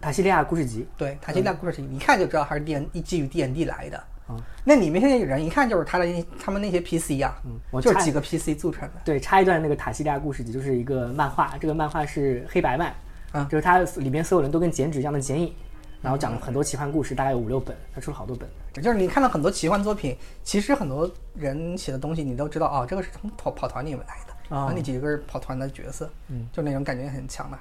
[0.00, 4.04] 塔西利亚故事集，对，塔西利亚故事集，一看就知道它是 D N 基于 D N D 来的。
[4.28, 4.36] 嗯。
[4.64, 7.34] 那里面现在有人一看就是他的那他们那些 P C 呀、
[7.80, 8.94] 就是几个 P C 组成的。
[9.04, 12.94] 对，插一段那个塔西利亚故事集，就是一个漫画，这个漫画是黑白漫，
[13.32, 13.46] 嗯。
[13.48, 15.54] 就是它里面所有人都跟剪纸一样的剪影，
[16.02, 18.48] 然后讲了很多奇幻故事，大概有五六本，他出了好多本。
[18.82, 27.58] 就是你看到很多奇幻作品，其实很多人写的东西你都知道哦，这个是从跑跑团里面来的，哦然后那几个是跑团的角色，嗯，就那种感觉很强的。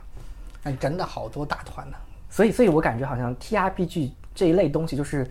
[0.63, 1.97] 哎真的好多大团呢，
[2.29, 5.27] 所以，所以我感觉好像 T R P G 这一类东西就是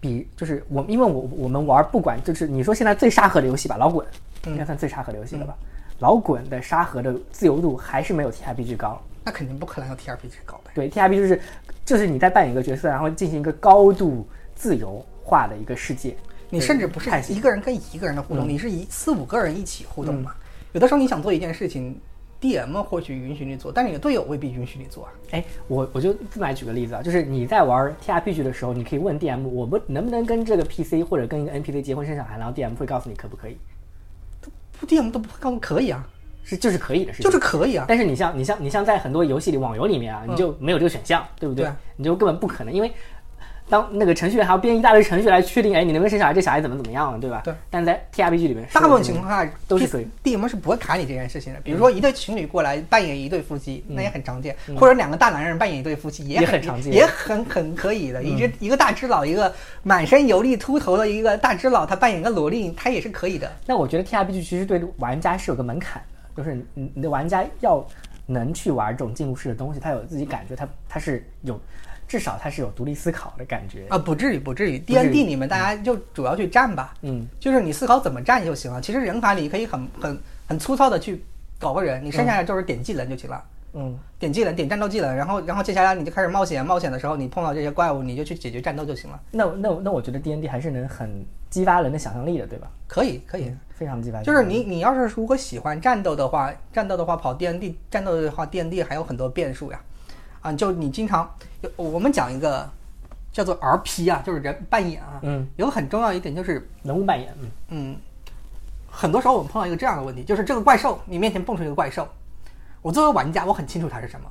[0.00, 4.06] 比就是我，因为我我们玩不管就是你说现在最沙盒的游戏吧，老滚
[4.46, 5.54] 应该算最沙盒的游戏了吧？
[6.00, 9.00] 老滚的沙盒的自由度还是没有 T R P G 高。
[9.26, 10.70] 那肯定不可能有 T R P G 高的。
[10.74, 11.40] 对，T R P 就是
[11.84, 16.16] 就是你在扮演一个角色，然后进行一个高度自由化的一个世界。
[16.50, 20.34] 你甚至不是一个人跟一个人的互嗯动，你是一四五个人一起互动嘛。
[20.72, 21.98] 有的时候你想做一件事情
[22.40, 25.12] ，DM 或许允许你做，但是你的队友未必允许你做啊。
[25.32, 32.62] 哎，我我就这么来举个例子啊，就是你在玩 T R P G 的时候，你可以问 D M，我不能不能跟这个 P C 或者跟一个 N P C 结婚生小孩，然后 D
[32.62, 33.56] M 会告诉你可不可以，
[34.78, 36.08] 不 DM 都不告诉可以啊，
[36.44, 37.84] 是就是可以的事情，就是可以啊。
[37.88, 41.68] 但是你像你像你像在很多游戏里，网游里面啊，你就没有这个选项，对不对？
[41.96, 42.92] 你就根本不可能，因为
[43.66, 47.40] 当那个程序员还要编一大堆程序来确定，哎，你能不能生小孩，这小孩怎么怎么样了，对吧？
[47.42, 47.54] 对。
[47.70, 50.06] 但在 T R P G 里面，大部分情况下都是可以。
[50.22, 51.60] DM 是不会卡你这件事情的。
[51.60, 58.22] 比如说一对情侣过来扮演一对夫妻，那也很常见；嗯或者两个大男人扮演一对夫妻，也也很常见嗯也很很可以的。
[58.22, 59.50] 一只一个大只佬，一个
[59.82, 63.50] 满身油腻秃头的一个大只佬，他扮演一个萝莉，他也是可以的。
[63.64, 67.84] 那我觉得 T R P G 其实对玩家是有个门槛的，就是你你的玩家要
[68.26, 71.60] 能去玩这种进入式的东西，他有自己感觉，他他是有
[72.06, 73.86] 至少他是有独立思考的感觉。
[73.88, 74.78] 啊，不至于，不至于。
[74.78, 78.80] D N D 里面大家就主要去站吧，嗯，就是你思考怎么站就行了。
[78.80, 81.22] 其实人法里可以很很很粗糙的去
[81.58, 83.42] 搞个人，你剩下的就是点技能就行了。
[83.42, 83.53] 嗯，
[84.18, 89.20] 点技能，点战斗技能，然后然后接下来你就开始冒险，冒险的时候你碰到这些怪物，你就去解决战斗就行了。
[89.30, 92.68] 那那那我觉得 D N D 还是能很激发人的想象力的，对吧？
[92.86, 93.54] 可以，可以。
[93.74, 94.22] 非常激发。
[94.22, 99.80] 就是你，你要是如果喜欢战斗的话，战斗的话跑 D N D 战斗的话，D N D 还有很多变数呀。
[100.40, 101.28] 啊，就你经常
[101.60, 102.70] 有我们讲一个
[103.32, 107.96] 叫做 R P 啊，就是人扮演啊，嗯，有个很重要一点就是，人物扮演，嗯嗯，
[108.88, 112.06] 很多时候我们碰到一个这样的问题，就是这个怪兽，你面前蹦出一个怪兽，
[112.84, 114.30] 我作为玩家，我很清楚它是什么，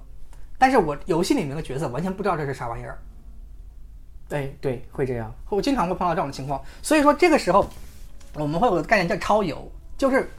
[0.59, 2.99] 但是我游戏里面的角色完全不知道这是啥玩意儿。
[4.29, 5.33] 对对，会这样。
[5.49, 7.67] 我经常会碰到这种情况，所以说这个时候
[8.35, 10.29] 我们会有个概念叫超游，就是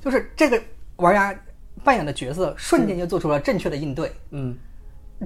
[0.00, 0.62] 就是这个
[0.94, 1.36] 玩家
[1.82, 4.56] 扮演的角色瞬间就做出了正确的应对，嗯，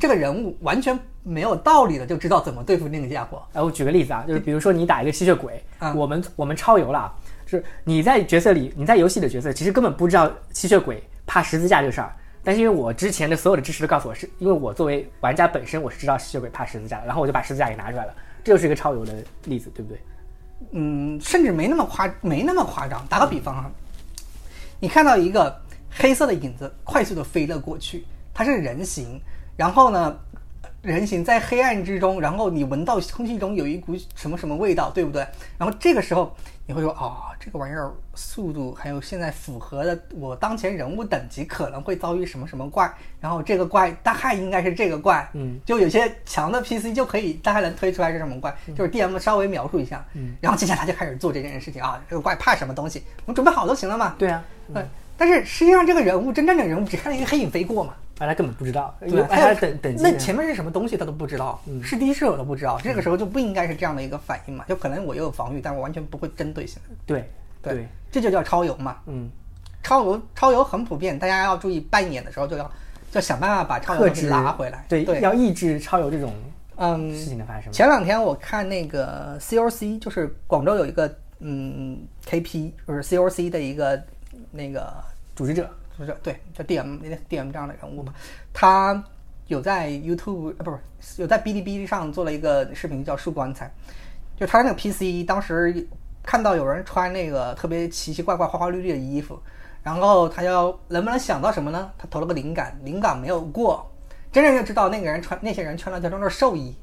[0.00, 3.42] 这个人物完全没有道理的就知道怎么对付那个家伙。
[3.52, 20.00] 哎，我举个例子啊，就是比如说你打一个吸血鬼，嗯我们我们超游了，就是你在角色里，你在游戏的角色其实根本不知道吸血鬼怕十字架这个事儿，但是因为我之前的所有的知识都告诉我是，因为我作为玩家本身我是知道吸血鬼怕十字架的，然后我就把十字架给拿出来了，这就是一个超游的例子，对不对？
[20.72, 23.06] 嗯，甚至没那么夸，没那么夸张。
[23.08, 23.70] 打个比方啊，
[24.78, 25.58] 你看到一个
[25.90, 29.20] 黑色的影子快速的飞了过去，它是人形，
[29.56, 30.18] 然后呢，
[30.82, 35.26] 人形在黑暗之中，然后你闻到空气中有一股什么什么味道，对不对？
[35.58, 36.34] 然后这个时候
[36.66, 42.90] 你会说，哦，这个玩意儿速度还有现在符合的我当前人物等级可能会遭遇什么什么怪，
[43.20, 54.14] 然后这个怪大概应该是这个怪，嗯，就有些强的 PC 就可以大概能推出来是什么怪，就是 DM 稍微描述一下，嗯，然后接下来就开始做这件事情啊，这个怪怕什么东西，我们准备好就行了嘛。
[54.18, 54.42] 对啊，
[54.74, 54.88] 嗯，
[55.18, 61.82] 但是实际上这个人物真正的人物只看到一个黑影飞过嘛，大家根本不知道，对，哎，他等等级那前面是什么东西他都不知道，嗯。
[61.82, 67.26] 是敌是友都不知道，这个时候就不应该是这样的一个反应嘛，就可能我又有防御，但我完全不会针对性，对
[67.62, 68.98] 对，这就叫超游嘛。
[69.06, 69.30] 嗯，
[69.82, 72.70] 超游超游很普遍，大家要注意扮演的时候就要
[73.10, 74.84] 就想办法把超游拉回来。
[74.86, 76.34] 对，对，要抑制超游这种
[76.76, 77.72] 嗯，事情的发生。
[77.72, 83.98] 前两天我看那个 COC，就是广州有一个嗯 KP，就是 COC 的一个
[84.50, 84.92] 那个
[85.34, 85.68] 组织者，
[86.06, 88.12] 就是对叫 DM DM 这样的人物嘛，
[88.52, 89.02] 他
[89.46, 93.70] 有在 YouTube 啊不是有在哔哩哔哩上做了一个视频叫树棺材，
[94.36, 95.86] 就他那个 PC 当时
[96.22, 99.40] 看到有人穿那个特别奇奇怪怪花花绿绿的衣服，
[99.82, 101.90] 然后他要能不能想到什么呢？
[101.98, 103.90] 他投了个灵感，灵感没有过，
[104.30, 106.76] 真正就知道那个人穿那些人穿的叫做寿衣。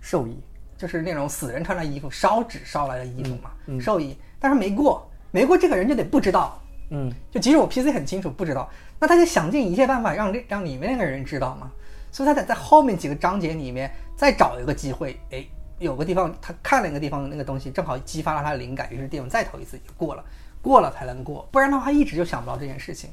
[0.00, 0.38] 兽衣，
[0.76, 8.70] 就是那种死人穿的衣服，烧纸烧来的衣服嘛，嗯嗯寿衣，但是没过，没过这个人就得不知道，嗯，就即使我 PC 很清楚不知道，
[9.00, 11.70] 那他就想尽一切办法让这让里面那个人知道嘛，
[12.12, 15.44] 所以他得在后面几个章节里面再找一个机会，哎，
[15.78, 20.24] 有个地方他看了一个地方那个东西正好激发了他的灵感，于是电影再投一次就过了，
[20.62, 23.10] 过了才能过，不然的话一直就想不到这件事情。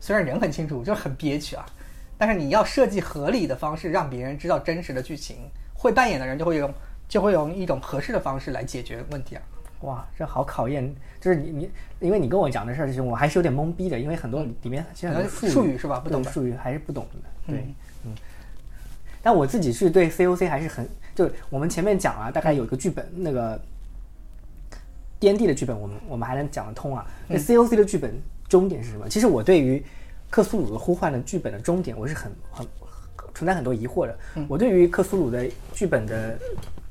[0.00, 1.66] 虽然人很清楚，就是很憋屈啊，
[2.16, 5.36] 但是你要设计合理的方式让别人知道真实的剧情，
[5.74, 6.72] 会扮演的人就会用
[7.06, 9.42] 就会用一种合适的方式来解决问题啊。
[9.82, 17.74] 哇，这好考验，就是你你，因为你跟我讲的事儿，就是我还是有点懵逼的，因为很多里面其实很多呃术语是吧不懂术语还是不懂的，对，嗯
[18.06, 18.12] 嗯。
[19.22, 23.60] 但我自己是对 COC 还是很，就我们前面讲啊，大概有一个剧本，那个
[25.18, 27.04] D N D 的剧本，我们我们还能讲得通啊。
[27.26, 28.14] 那嗯 COC 的剧本
[28.48, 29.08] 终点是什么？
[29.08, 29.82] 其实我对于
[30.30, 32.66] 克苏鲁的呼唤的剧本的终点，我是很很
[33.38, 34.18] 存在很多疑惑的。
[34.34, 36.36] 嗯我对于克苏鲁的剧本的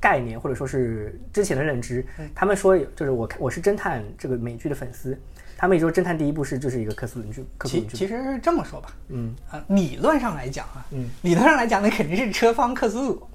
[0.00, 5.18] 概念，或者说是之前的认知，嗯他们说有就是我看我是侦探这个美剧的粉丝，
[5.58, 13.28] 他们也说侦探第一部是就是一个克苏鲁剧，克苏其鲁剧其实是这么说吧，嗯啊，理论上来讲啊，嗯，理论上来讲，那肯定是车方克苏鲁。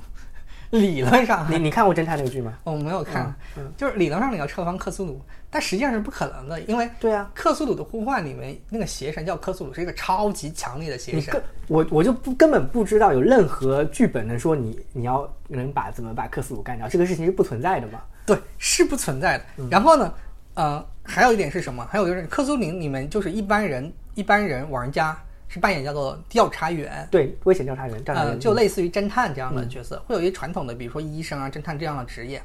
[0.80, 2.54] 理论上啊，你你看过侦探那个剧吗？
[2.64, 11.42] 我没有看，嗯就是理论上你要撤防克苏鲁，但实际上是不可能的，因为对啊，克苏鲁的呼唤里面那个邪神叫克苏鲁，是一个超级强烈的邪神。
[11.68, 18.02] 我我就不根本不知道有任何剧本能说你你要能把怎么把克苏鲁干掉，这个事情是不存在的嘛？
[18.26, 19.44] 对，是不存在的。
[19.58, 20.14] 嗯然后呢，
[20.56, 21.88] 呃，还有一点是什么？
[21.92, 25.16] 还有就是克苏林里面就是一般人，一般人玩家
[25.54, 32.42] 是扮演叫做调查员，对，危险调查员，调查呃，就类似于侦探这样嗯的角色，会有一些传统的，比如说医生啊、侦探这样的职业。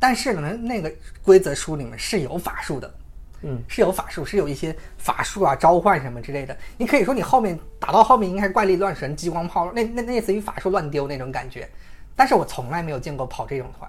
[0.00, 0.92] 但是呢，那个
[1.22, 2.92] 规则书里面是有法术的，
[3.42, 6.56] 嗯，是有法术，是有一些法术啊、召唤什么之类的。
[6.76, 11.68] 你可以说你后面打到后面应该是怪力乱神、激光炮，那那那类似于法术乱丢那种感觉。
[12.16, 13.88] 但是我从来没有见过跑这种团。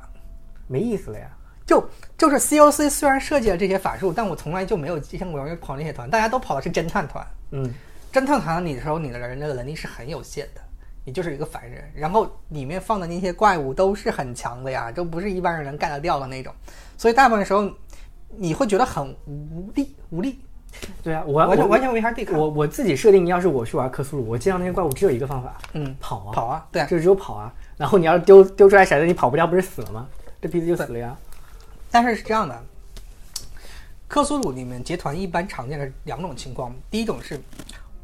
[0.67, 1.27] 没意思了呀。
[1.65, 7.23] 就就是 COC 虽然设计了这些法术，但我从来就没有见过有人跑那些团，大家都跑的是侦探团。
[7.51, 7.71] 嗯，
[8.11, 10.61] 侦探团你的时候，你的人的能力是很有限的，
[11.05, 16.53] 你就是一个凡人，然后里面放的那些怪物都是很强的呀，都不是一般人能干得掉的那种，
[16.97, 17.69] 所以大部分时候
[18.35, 20.39] 你会觉得很无力，无力，
[21.03, 22.37] 对啊，我我完全完全没法对抗。
[22.37, 26.85] 我我自己设定，要是我去玩克苏鲁，我见到那些怪物只有一个方法，嗯，跑啊，跑啊，对啊。
[26.85, 27.53] 就只有跑啊。
[27.77, 30.07] 然后你要是丢丢出来骰子，你跑不掉，不是死了吗？
[30.41, 31.15] 这鼻子就死了呀。
[31.91, 32.63] 但是是这样的，
[34.07, 37.39] 克苏鲁里面结团一般常见的两种情况，第一种是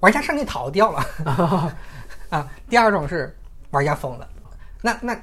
[0.06, 1.04] 玩家上去逃掉了，
[2.30, 3.36] 啊，第二种是
[3.72, 4.30] 玩家疯了。
[4.80, 5.20] 那那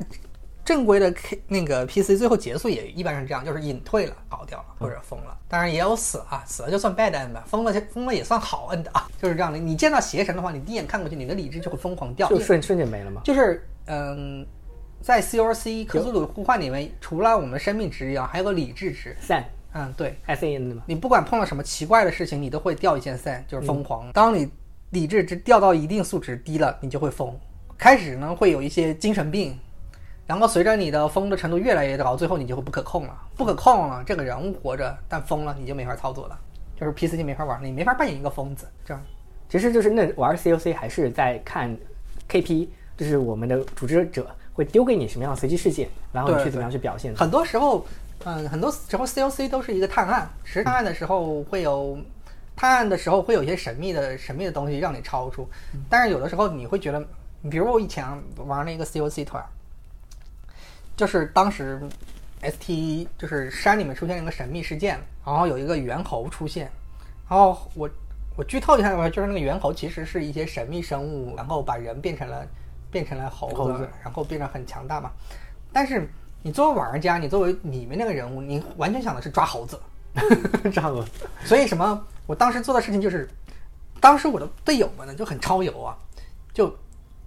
[0.64, 5.38] 正规的 K 那个 PC 最后结束也一般是这样，就是隐退了、逃掉了或者疯了。
[5.46, 9.58] 当然也有死啊，死了就算 bad end 吧，疯了疯了也算好 end 啊， 就是这样的。
[9.58, 13.20] 你见到邪神的话，你第一眼看过去，你的理智就会疯狂掉，就瞬瞬间没了嘛。
[13.24, 14.44] 就是嗯，
[15.00, 19.16] 在 COC 克苏鲁呼唤里面，除了我们生命值一样，还有个理智值。
[19.20, 20.82] 散嗯，对 S A N 的嘛。
[20.86, 24.10] 你不管碰到什么奇怪的事情，你都会掉一件散，就是疯狂。
[24.12, 24.46] 当你
[24.92, 27.34] 理智值掉到一定数值低了，你就会疯。
[27.76, 29.58] 开始呢会有一些精神病，
[30.26, 33.18] 然后随着你的疯的程度越来越高，最后你就会不可控了。
[33.36, 36.38] 不可控了，这个人物活着，但疯了你就没法操作了，
[36.78, 38.66] 就是 PC 就没法玩，你没法扮演一个疯子。
[38.84, 39.02] 这样，
[39.48, 41.74] 其实就是那玩 COC 还是在看
[42.28, 47.14] KP，就是我们的组织者会丢给你什么样的随机事件，然后你去怎么样去表现。
[47.16, 47.84] 很多时候，
[48.24, 51.98] 嗯，很多时候 COC 都是一个探案，实探案的时候会有
[52.62, 55.48] 探案的时候会有一些神秘的神秘的东西让你超出，
[55.90, 57.04] 但是有的时候你会觉得，
[57.50, 58.06] 比如我以前
[58.36, 59.44] 玩那个 COC 团，
[60.96, 61.82] 就是当时
[62.40, 64.96] ST 就是山里面出现了一个神秘事件，
[65.26, 66.70] 然后有一个猿猴出现，
[67.28, 67.90] 然后我
[68.36, 72.46] 我剧透一下的话，就是那个猿猴其实是一些神秘生物，然后把人变成了
[72.92, 75.10] 变成了猴子，猴子然后变得很强大嘛。
[75.72, 76.08] 但是
[76.44, 79.76] 你作为玩家，你作为里面那个人物，你完全想的是抓猴子。
[80.72, 81.10] 抓猴子，
[81.44, 82.06] 所以什么？
[82.32, 83.28] 我当时做的事情就是，
[84.00, 85.94] 当时我的队友们呢就很超游啊，
[86.54, 86.74] 就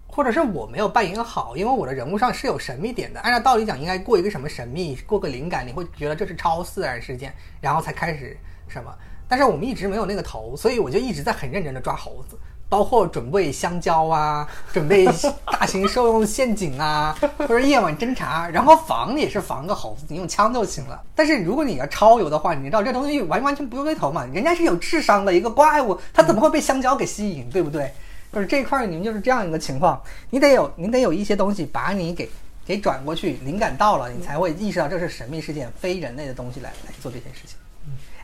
[0.08, 3.20] 或者是我没有扮演好，因为我的人物上是有神秘点的。
[3.20, 7.32] 按照道理讲，应该过一个什么神秘，过个灵感，你会觉得这是超自然事件，
[7.62, 8.36] 然后才开始
[8.68, 8.92] 什么。
[9.28, 12.36] 但是我们一直没有那个头，所以我就一直在很认真的抓猴子，
[12.68, 15.06] 包括准备香蕉啊， 准备
[15.46, 21.02] 大型兽用陷阱啊， 或者夜晚侦查，然后防也是防个猴子，你用枪就行了。
[21.14, 27.92] 但是如果你要超游的话，你知道这东西完完全不用对头嘛，人家是有智商的一个怪物，他怎么会被香蕉给吸引，对不对？
[28.34, 32.30] 就是这块儿你们就是这样一个情况，你得有你得有一些东西把你给
[32.66, 37.56] 给转过去，灵感到了，你才会意识到这是神秘事件，非人类的东西来来做这件事情。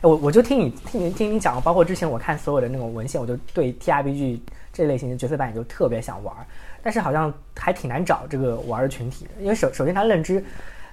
[0.02, 4.40] 哎我我就听你听你听你讲，包括之前我看所有的那种文献，我就对 TRPG
[4.72, 6.34] 这类型的角色扮演就特别想玩，
[6.82, 10.44] 但是好像还挺难找这个玩的群体的，因为首首先他认知，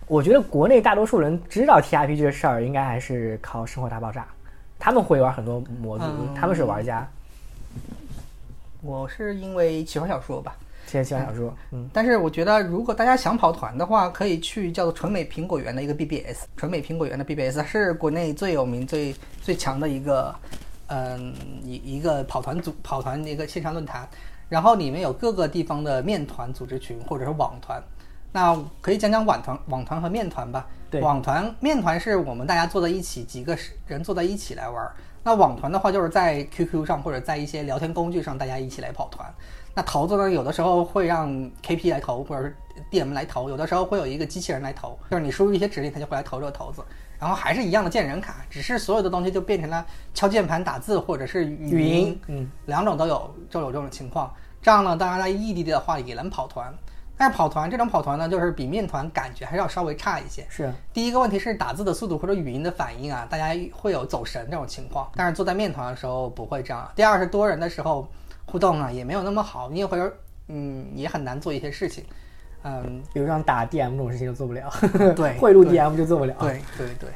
[0.05, 4.21] 我觉得国内大多数人知道 TRPG 的事儿，应该还是靠《生活大爆炸》，
[4.77, 7.09] 他们会玩很多模组，嗯他们是玩家，
[8.81, 10.55] 我是因为奇幻小说吧，
[10.89, 20.33] 现在喜欢小说，嗯，但是我觉得，如果大家想跑团的话，可以去叫做纯美苹果园的一个 BBS，纯美苹果园的 BBS 是国内最有名、最最强的一个，
[20.87, 21.33] 嗯，
[21.63, 24.07] 一一个跑团组跑团的一个线上论坛。
[24.49, 27.79] 然后里面有各个地方的面团组织群或者是网团。
[28.31, 30.67] 那可以讲讲网团、网团和面团吧。
[30.89, 34.95] 对网团、面团是我们大家坐在一起，几个人坐在一起来玩儿。
[35.21, 39.31] 那网团的话，就是在 QQ 上或者在一些聊天工具上，大家一起来跑团。
[39.73, 41.29] 那投子呢，有的时候会让
[41.63, 42.55] KP 来投，或者是
[42.91, 46.83] DM 来投，有的时候会有一个机器人来投，就是你输入一些指令，它就会来投这个骰子。
[47.19, 54.33] 然后还是一样的见人卡，只是所有的东西就变成了敲键盘打字或者是语语音，嗯，两种都有，就有这种情况。
[54.61, 56.73] 这样呢，当然在异地的话也能跑团，
[57.17, 60.45] 但是跑团这种跑团呢，就是比面团感觉还是要稍微差一些。
[60.49, 66.89] 是第一个问题是打字的速度或者语音的反应啊，大家会有走神这种情况，但是坐在面团的时候不会这样。
[66.95, 68.07] 第二是多人的时候
[68.49, 69.99] 互动啊也没有那么好，你也会
[70.47, 72.03] 嗯也很难做一些事情，
[72.63, 74.69] 嗯，比如像打 DM 这种事情就做不了，
[75.15, 77.09] 对贿赂 DM 就做不了，对对对。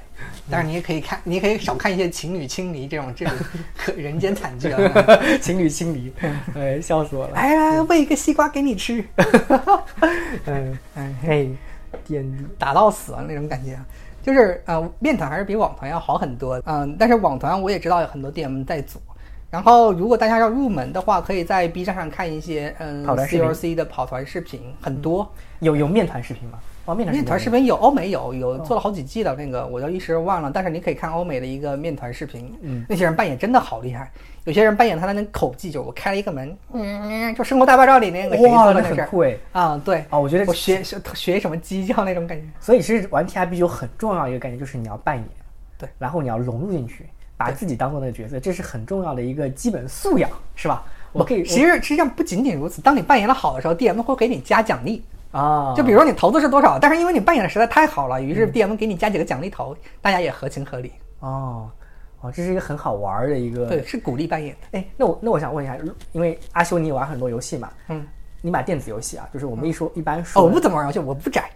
[0.50, 3.34] 但是你也可以看，你也可以少看一些情侣亲离这种这种
[3.76, 4.80] 可人间惨剧啊。
[5.42, 6.14] 情侣亲离，
[6.56, 9.04] 哎，笑死我了，来来，喂一个西瓜给你吃，
[10.46, 11.56] 嗯嗯，嘿
[12.06, 13.86] ，D&D，打到死啊那种感觉啊。
[14.22, 19.02] 就是呃，面团还是比网团要好很多，嗯，但是网团我也知道有很多 DM 在组。
[19.54, 25.32] 然后，如果大家要入门的话，可以在 B 站上看一些嗯跑团 COC 的跑团视频，很多。
[25.60, 26.58] 有有面团视频吗？
[26.86, 30.50] 哦，面团面团视频频有欧美有有做了好几季的那个，我就一时忘了。
[30.52, 34.12] 但是你可以看欧美的一个面团视频，嗯，那些人扮演真的好厉害。
[34.46, 39.38] 有些人扮演他的那个口技，就我开了一个门，嗯，就《生活大爆炸》里那个谁哇，那做的那事儿很酷哎！
[39.52, 40.04] 啊，对。
[40.10, 42.44] 啊，我觉得我学学学什么鸡叫那种感觉。
[42.60, 45.26] 所以其实玩 TRPG 有很重要一个概念，就是你要扮演，
[45.78, 47.06] 对，然后你要融入进去，
[47.38, 50.84] 把自己当做那个角色，这是很重要的一个基本素养，是吧？
[51.12, 55.04] 我可以其实实际上不仅仅如此，当你扮演的好的时候，DM 会给你加奖励。
[55.32, 60.92] 啊，就比如说你投资是多少，但是因为你扮演的实在太好了，于是 DM 给你加几个奖励头，大家也合情合理。
[61.22, 61.70] 哦
[62.22, 64.78] 哦，这是一个很好玩的一个对，是鼓励扮演的。
[64.78, 68.06] 哎，那我那我想问一下，如因为阿修你也玩很多游戏嘛，嗯，
[68.42, 71.50] 你买电子游戏啊，就是我们一说、一般哦，说，我不怎么玩游戏，我不宅。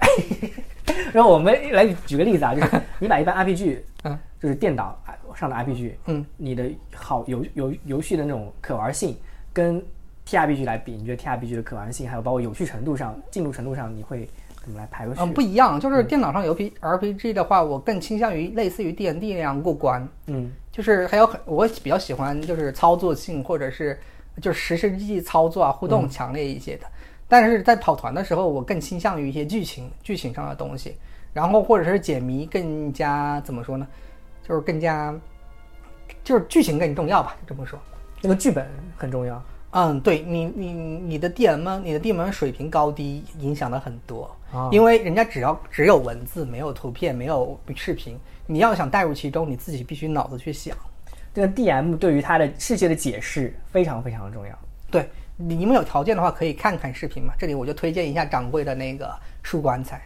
[1.12, 4.98] 然后我们来举个例子啊，就是 你买一般 RPG，嗯，就是电脑
[5.34, 9.16] 上的 RPG，嗯，你的好游游游戏的那种可玩性
[9.52, 9.82] 跟
[10.26, 14.28] TRPG 来比，你觉得 TRPG 的可玩性，还有包括有趣程度上、进度程度上，你会
[14.62, 15.20] 怎么来排个序？
[15.22, 23.98] 嗯，不一样，就是电脑上游 P RPG 的话，我更倾向于类似于 D N D 那样过关，嗯就是还有很我比较喜欢就是操作性或者是
[24.40, 26.86] 就是实时际操作啊，互动强烈一些的。
[27.28, 30.96] 但是在跑团的时候，我更倾向于一些剧情剧情上的东西，
[31.32, 33.86] 然后或者是解谜更加怎么说呢？
[34.48, 35.14] 就是更加
[36.24, 37.78] 就是剧情更重要吧，这么说。
[38.22, 38.66] 那个剧本
[38.96, 39.42] 很重要。
[39.72, 50.74] 嗯，对你你你的 DM 你的 DM 水平高低影响的很多，啊因为人家只要只有文字没有图片没有视频，你要想带入其中，你自己必须脑子去想。
[51.34, 54.58] 这个 DM 对于他的世界的解释非常非常的重要。
[54.90, 55.06] 对，
[55.40, 59.10] 你们有条件的话可以看看视频嘛，这里我就推荐一下掌柜的那个
[59.42, 60.02] 树棺材。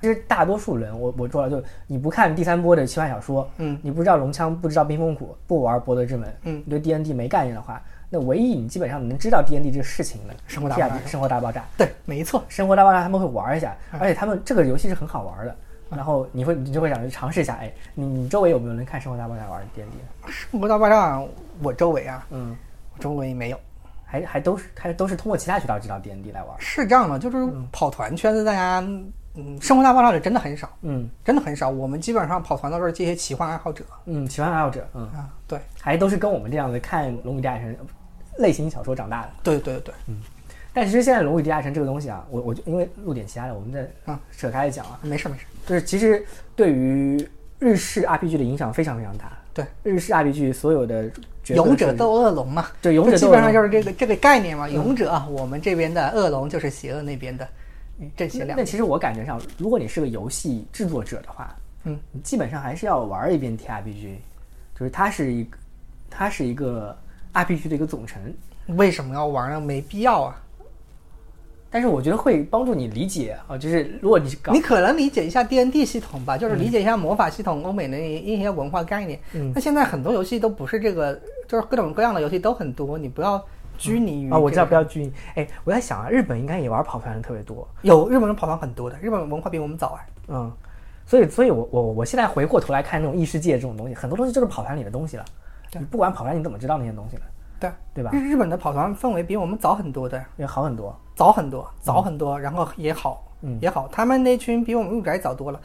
[0.00, 15.56] 其实大多数人，我我说了，就你不看第三波的奇幻小说，嗯，你不知道龙枪，不知道冰封谷，不玩博德之门，嗯你对 D N D 没概念的话，那唯一你基本上能知道 D N D 这个事情的，生活大爆炸生活大爆炸，对，没错，生活大爆炸他们会玩一下，嗯而且他们这个游戏是很好玩的。
[15.90, 20.32] 然后你会你就会想去尝试一下，哎，你你周围有没有人看《生活大爆炸》玩 D N D 的？
[20.32, 21.22] 生活大爆炸，
[21.62, 22.56] 我周围啊，嗯，
[22.96, 23.60] 我周围没有。
[24.12, 26.54] 还还都是还都是通过其他渠道知道 D N D 来玩。
[26.58, 28.80] 是这样的，就是跑团圈子大家，
[29.34, 31.70] 嗯，生活大爆炸的真的很少，嗯真的很少。
[31.70, 37.72] 我们基本上跑团都是这些奇幻爱好者嗯，奇幻爱好者，嗯，啊，对，还都是跟我们这样的看《龙与地下城》
[38.36, 39.30] 类型小说长大的。
[39.42, 40.20] 对对对，嗯
[40.74, 46.22] 但其实现在《龙与地下城》这个东西啊，我我就因为录点其他的，我们再啊扯开来讲啊，没事没事，就是其实
[46.54, 47.26] 对于
[47.58, 49.32] 日式 RPG 的影响非常非常大。
[49.54, 51.10] 对，日式 RPG 所有的
[51.54, 54.68] 勇者斗恶龙嘛，对勇者基本上就是这个这个概念嘛。
[54.68, 57.48] 勇者啊，我们这边的恶龙就是邪恶那边的，
[58.16, 64.16] 正邪两那其实我感觉上，如果你是个游戏制作者的话，嗯，你基本上还是要玩一遍 TRPG，
[64.78, 65.58] 就是它是一个
[66.10, 66.96] 它是一个
[67.32, 68.20] RPG 的一个总成。
[68.66, 69.60] 为什么要玩呢？
[69.60, 70.40] 没必要啊。
[71.72, 79.18] 但是我觉得会帮助你理解啊，就是如果你搞你可能理解一下 D N D 系统吧，就是理解一下魔法系统、欧美的一些文化概念。
[79.32, 81.18] 嗯那现在很多游戏都不是这个，
[81.48, 83.42] 就是各种各样的游戏都很多，你不要
[83.78, 85.10] 拘泥于啊，我知道不要拘泥。
[85.34, 90.00] 哎，我在想啊，日本应该也玩跑团的特别多，有日本人跑团很多的，日本文化比我们早啊。
[90.28, 90.52] 嗯，
[91.06, 95.24] 所以，所以我我我现在回过头来看那种异世界这种东西，很多东西就是跑团里的东西了。
[95.72, 97.22] 你不管跑团，你怎么知道那些东西呢？
[97.58, 100.94] 对对吧日日本的跑团氛围比我们早很多的，也好很多。
[101.14, 105.60] 早很多，早很多，然后也好，嗯也好，他们那群比我们入宅早多了。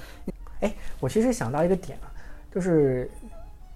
[0.62, 2.10] 哎，我其实想到一个点啊，
[2.54, 3.10] 就是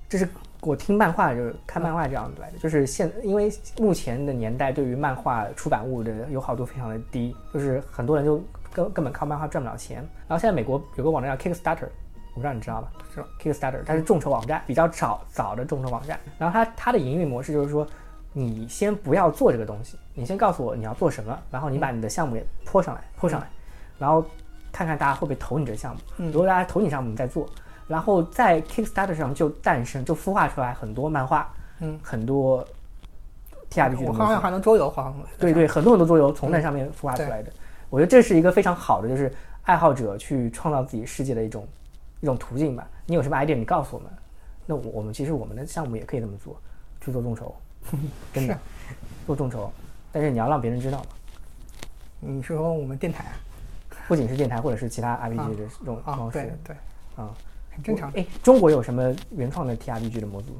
[0.09, 0.27] 这是
[0.61, 8.43] 我听漫画就是看漫画这样子来的，就是现因为目前的年代对于漫画出版物的友好度非常的低，就是很多人就
[8.73, 9.97] 根根本靠漫画赚不了钱。
[10.27, 11.87] 然后现在美国有个网站叫 Kickstarter，
[12.33, 12.91] 我不知道你知道吧？
[13.13, 16.19] 是吧 Kickstarter，它是众筹网站，比较早早的众筹网站。
[16.37, 17.85] 然后它它的营运模式就是说，
[18.33, 23.49] 你先不要做这个东西，你先告诉我你要做什么，然后你把你的项目也泼上来，泼上来，
[23.99, 24.23] 然后
[24.71, 26.01] 看看大家会不会投你这个项目。
[26.17, 27.47] 嗯如果大家投你项目，你再做。
[27.87, 32.65] 然后在 Kickstarter 上就诞生，就孵化出来很多漫画，嗯，很多
[33.69, 34.41] 的我好像。
[34.41, 37.51] 还能桌游，好像对对，很多很多桌游从那上面孵化出来的。
[37.89, 39.29] 我觉得这是一个非常好的，就是
[39.63, 41.67] 爱好者去创造自己世界的一种
[42.21, 42.87] 一种途径吧。
[43.05, 44.09] 你有什么 idea，你告诉我们。
[44.65, 46.55] 那我我们其实我们的项目也可以这么做，
[47.01, 47.53] 去做众筹，
[48.33, 48.57] 真的
[49.25, 49.71] 做众筹。
[50.11, 51.05] 但是你要让别人知道嘛，
[52.19, 53.33] 你是说我们电台啊
[54.07, 56.75] 不仅是电台或者是其他 RPG 的这种方式对对，
[57.15, 57.29] 啊，
[57.73, 58.11] 很正常。
[58.11, 60.57] 哎，中国有什么原创的 TRPG 的模组？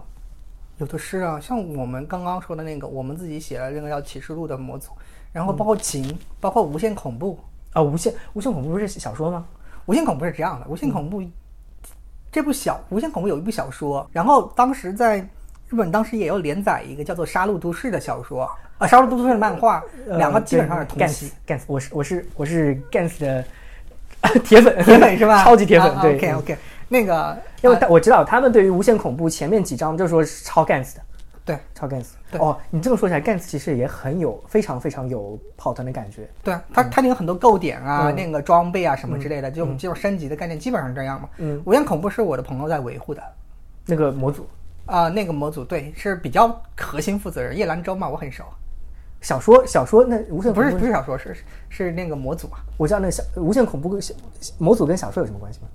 [0.77, 4.91] 有的是啊，像我们刚刚说的那个，我们自己写了那个叫《启示录》的模组，
[5.34, 7.38] 然后包括情，包括无限恐怖。
[7.73, 9.45] 啊，无限无限恐怖不是小说吗？
[9.86, 11.21] 无限恐怖是这样的，无限恐怖、
[12.32, 15.27] 这部小无限恐怖有一部小说，然后当时在
[15.72, 18.43] 日本当时也有连载一个叫做《杀戮都市》的小说
[18.78, 21.32] 啊，《杀戮都市》的漫画，呃两个基本上是同期。
[21.47, 23.43] Gans，我是我是我是 Gans 的
[24.43, 25.41] 铁粉， 铁粉是吧？
[25.45, 26.15] 超级铁粉，对。
[26.17, 26.57] OK OK，
[26.89, 31.01] 那个因为啊我知道他们对于无限恐怖前面几章就说是超 Gans 的，
[31.45, 32.07] 对超 Gans。
[32.30, 36.30] 对哦，你这么说起来，Gans 其实也很有非常非常有跑团的感觉。
[36.43, 41.30] 对它它那个很多购点啊，嗯那个装备啊什么之类的，就我们这种升级的概念基本上这样嘛。
[41.38, 43.24] 嗯，无限恐怖是我的朋友在维护的。
[43.86, 44.45] 那个模组
[44.86, 48.43] 啊、那个模组对是比较核心负责人，叶兰州嘛，我很熟。
[49.21, 51.38] 小说小说那无限不恐怖是不是小说，是
[51.69, 52.59] 是那个模组啊。
[52.77, 54.13] 我知道那小无限恐怖跟小
[54.57, 55.67] 模组跟小说有什么关系吗？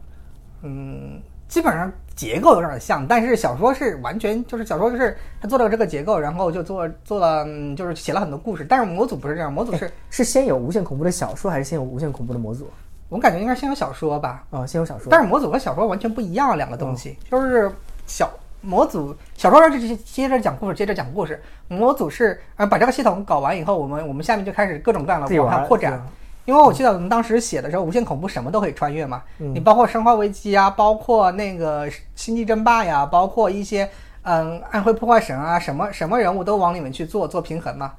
[0.62, 8.66] 嗯，基本上结构有点像，但是小说是完全就是小说就是他做了这个结构，然后就做做了，嗯就是写了很多故事。
[8.68, 12.68] 但是模组不是这样，模组是是先有无限恐怖的小说，还是先有无限恐怖的模组？
[13.08, 15.06] 我感觉应该先有小说吧，啊、先有小说。
[15.08, 17.70] 但是模组和小说完全不一样两个东西，就是
[18.08, 18.28] 小
[18.60, 26.00] 模组小说是接接着讲故事，接着讲故事，模组是呃把这个系统搞完以后，我们我们下面就开始各种各样的往上扩展。
[26.44, 29.52] 因为我记得我们当时写的时候，无限恐怖什么都可以穿越嘛，嗯。
[29.52, 33.88] 你包括生化危机啊，包括那个星际争霸呀，包括一些
[34.22, 37.92] 嗯暗黑破坏神啊，什么什么人物都往里面去做做平衡嘛，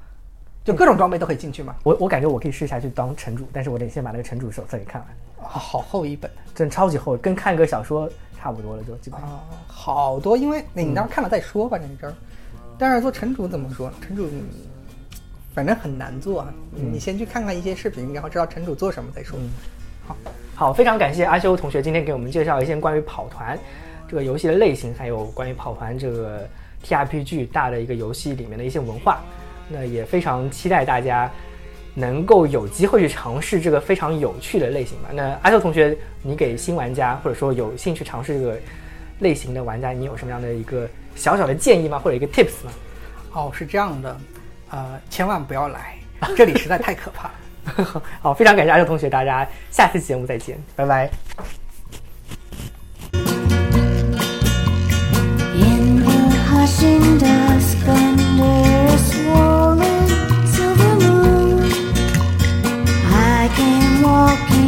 [0.64, 1.74] 就各种装备都可以进去嘛。
[1.82, 6.30] 我我感觉我可以试一下去当城主，但是我得先把那个城主手册给看完，好好厚一本。
[6.54, 8.08] 真超级厚，跟看个小说
[8.40, 9.28] 差不多了，就基本上。
[9.28, 12.14] 啊，好多，因为那你到时看了再说吧，那阵儿。
[12.78, 13.92] 但是做城主怎么说？
[14.00, 14.42] 城主嗯
[15.54, 16.54] 反正很难做啊。
[16.70, 19.36] 你先去看看一些视频，然后知道城主做什么再说。
[20.06, 20.16] 好
[20.54, 23.58] 好，非常感谢阿修同学今天给我们介绍一些关于跑团
[24.06, 26.48] 这个游戏的类型，还有关于跑团这个
[26.84, 29.20] TRPG 大的一个游戏里面的一些文化。
[29.68, 31.30] 那也非常期待大家
[31.98, 35.08] 能够有机会去尝试这个非常有趣的类型吧。
[35.12, 38.56] 那阿秀同学，你给新玩家或者说有兴趣尝试这个
[39.18, 41.98] 类型的玩家，你有什么样的一个小小的建议吗？
[41.98, 42.70] 或者一个 tips 吗？
[43.32, 44.16] 哦，是这样的，
[44.70, 45.98] 呃，千万不要来，
[46.36, 48.02] 这里实在太可怕了。
[48.22, 51.10] 好，非常感谢阿秀同学，大家下次节目再见，拜拜。
[55.56, 56.12] 烟波
[56.46, 57.26] 爬行的
[64.18, 64.67] walking.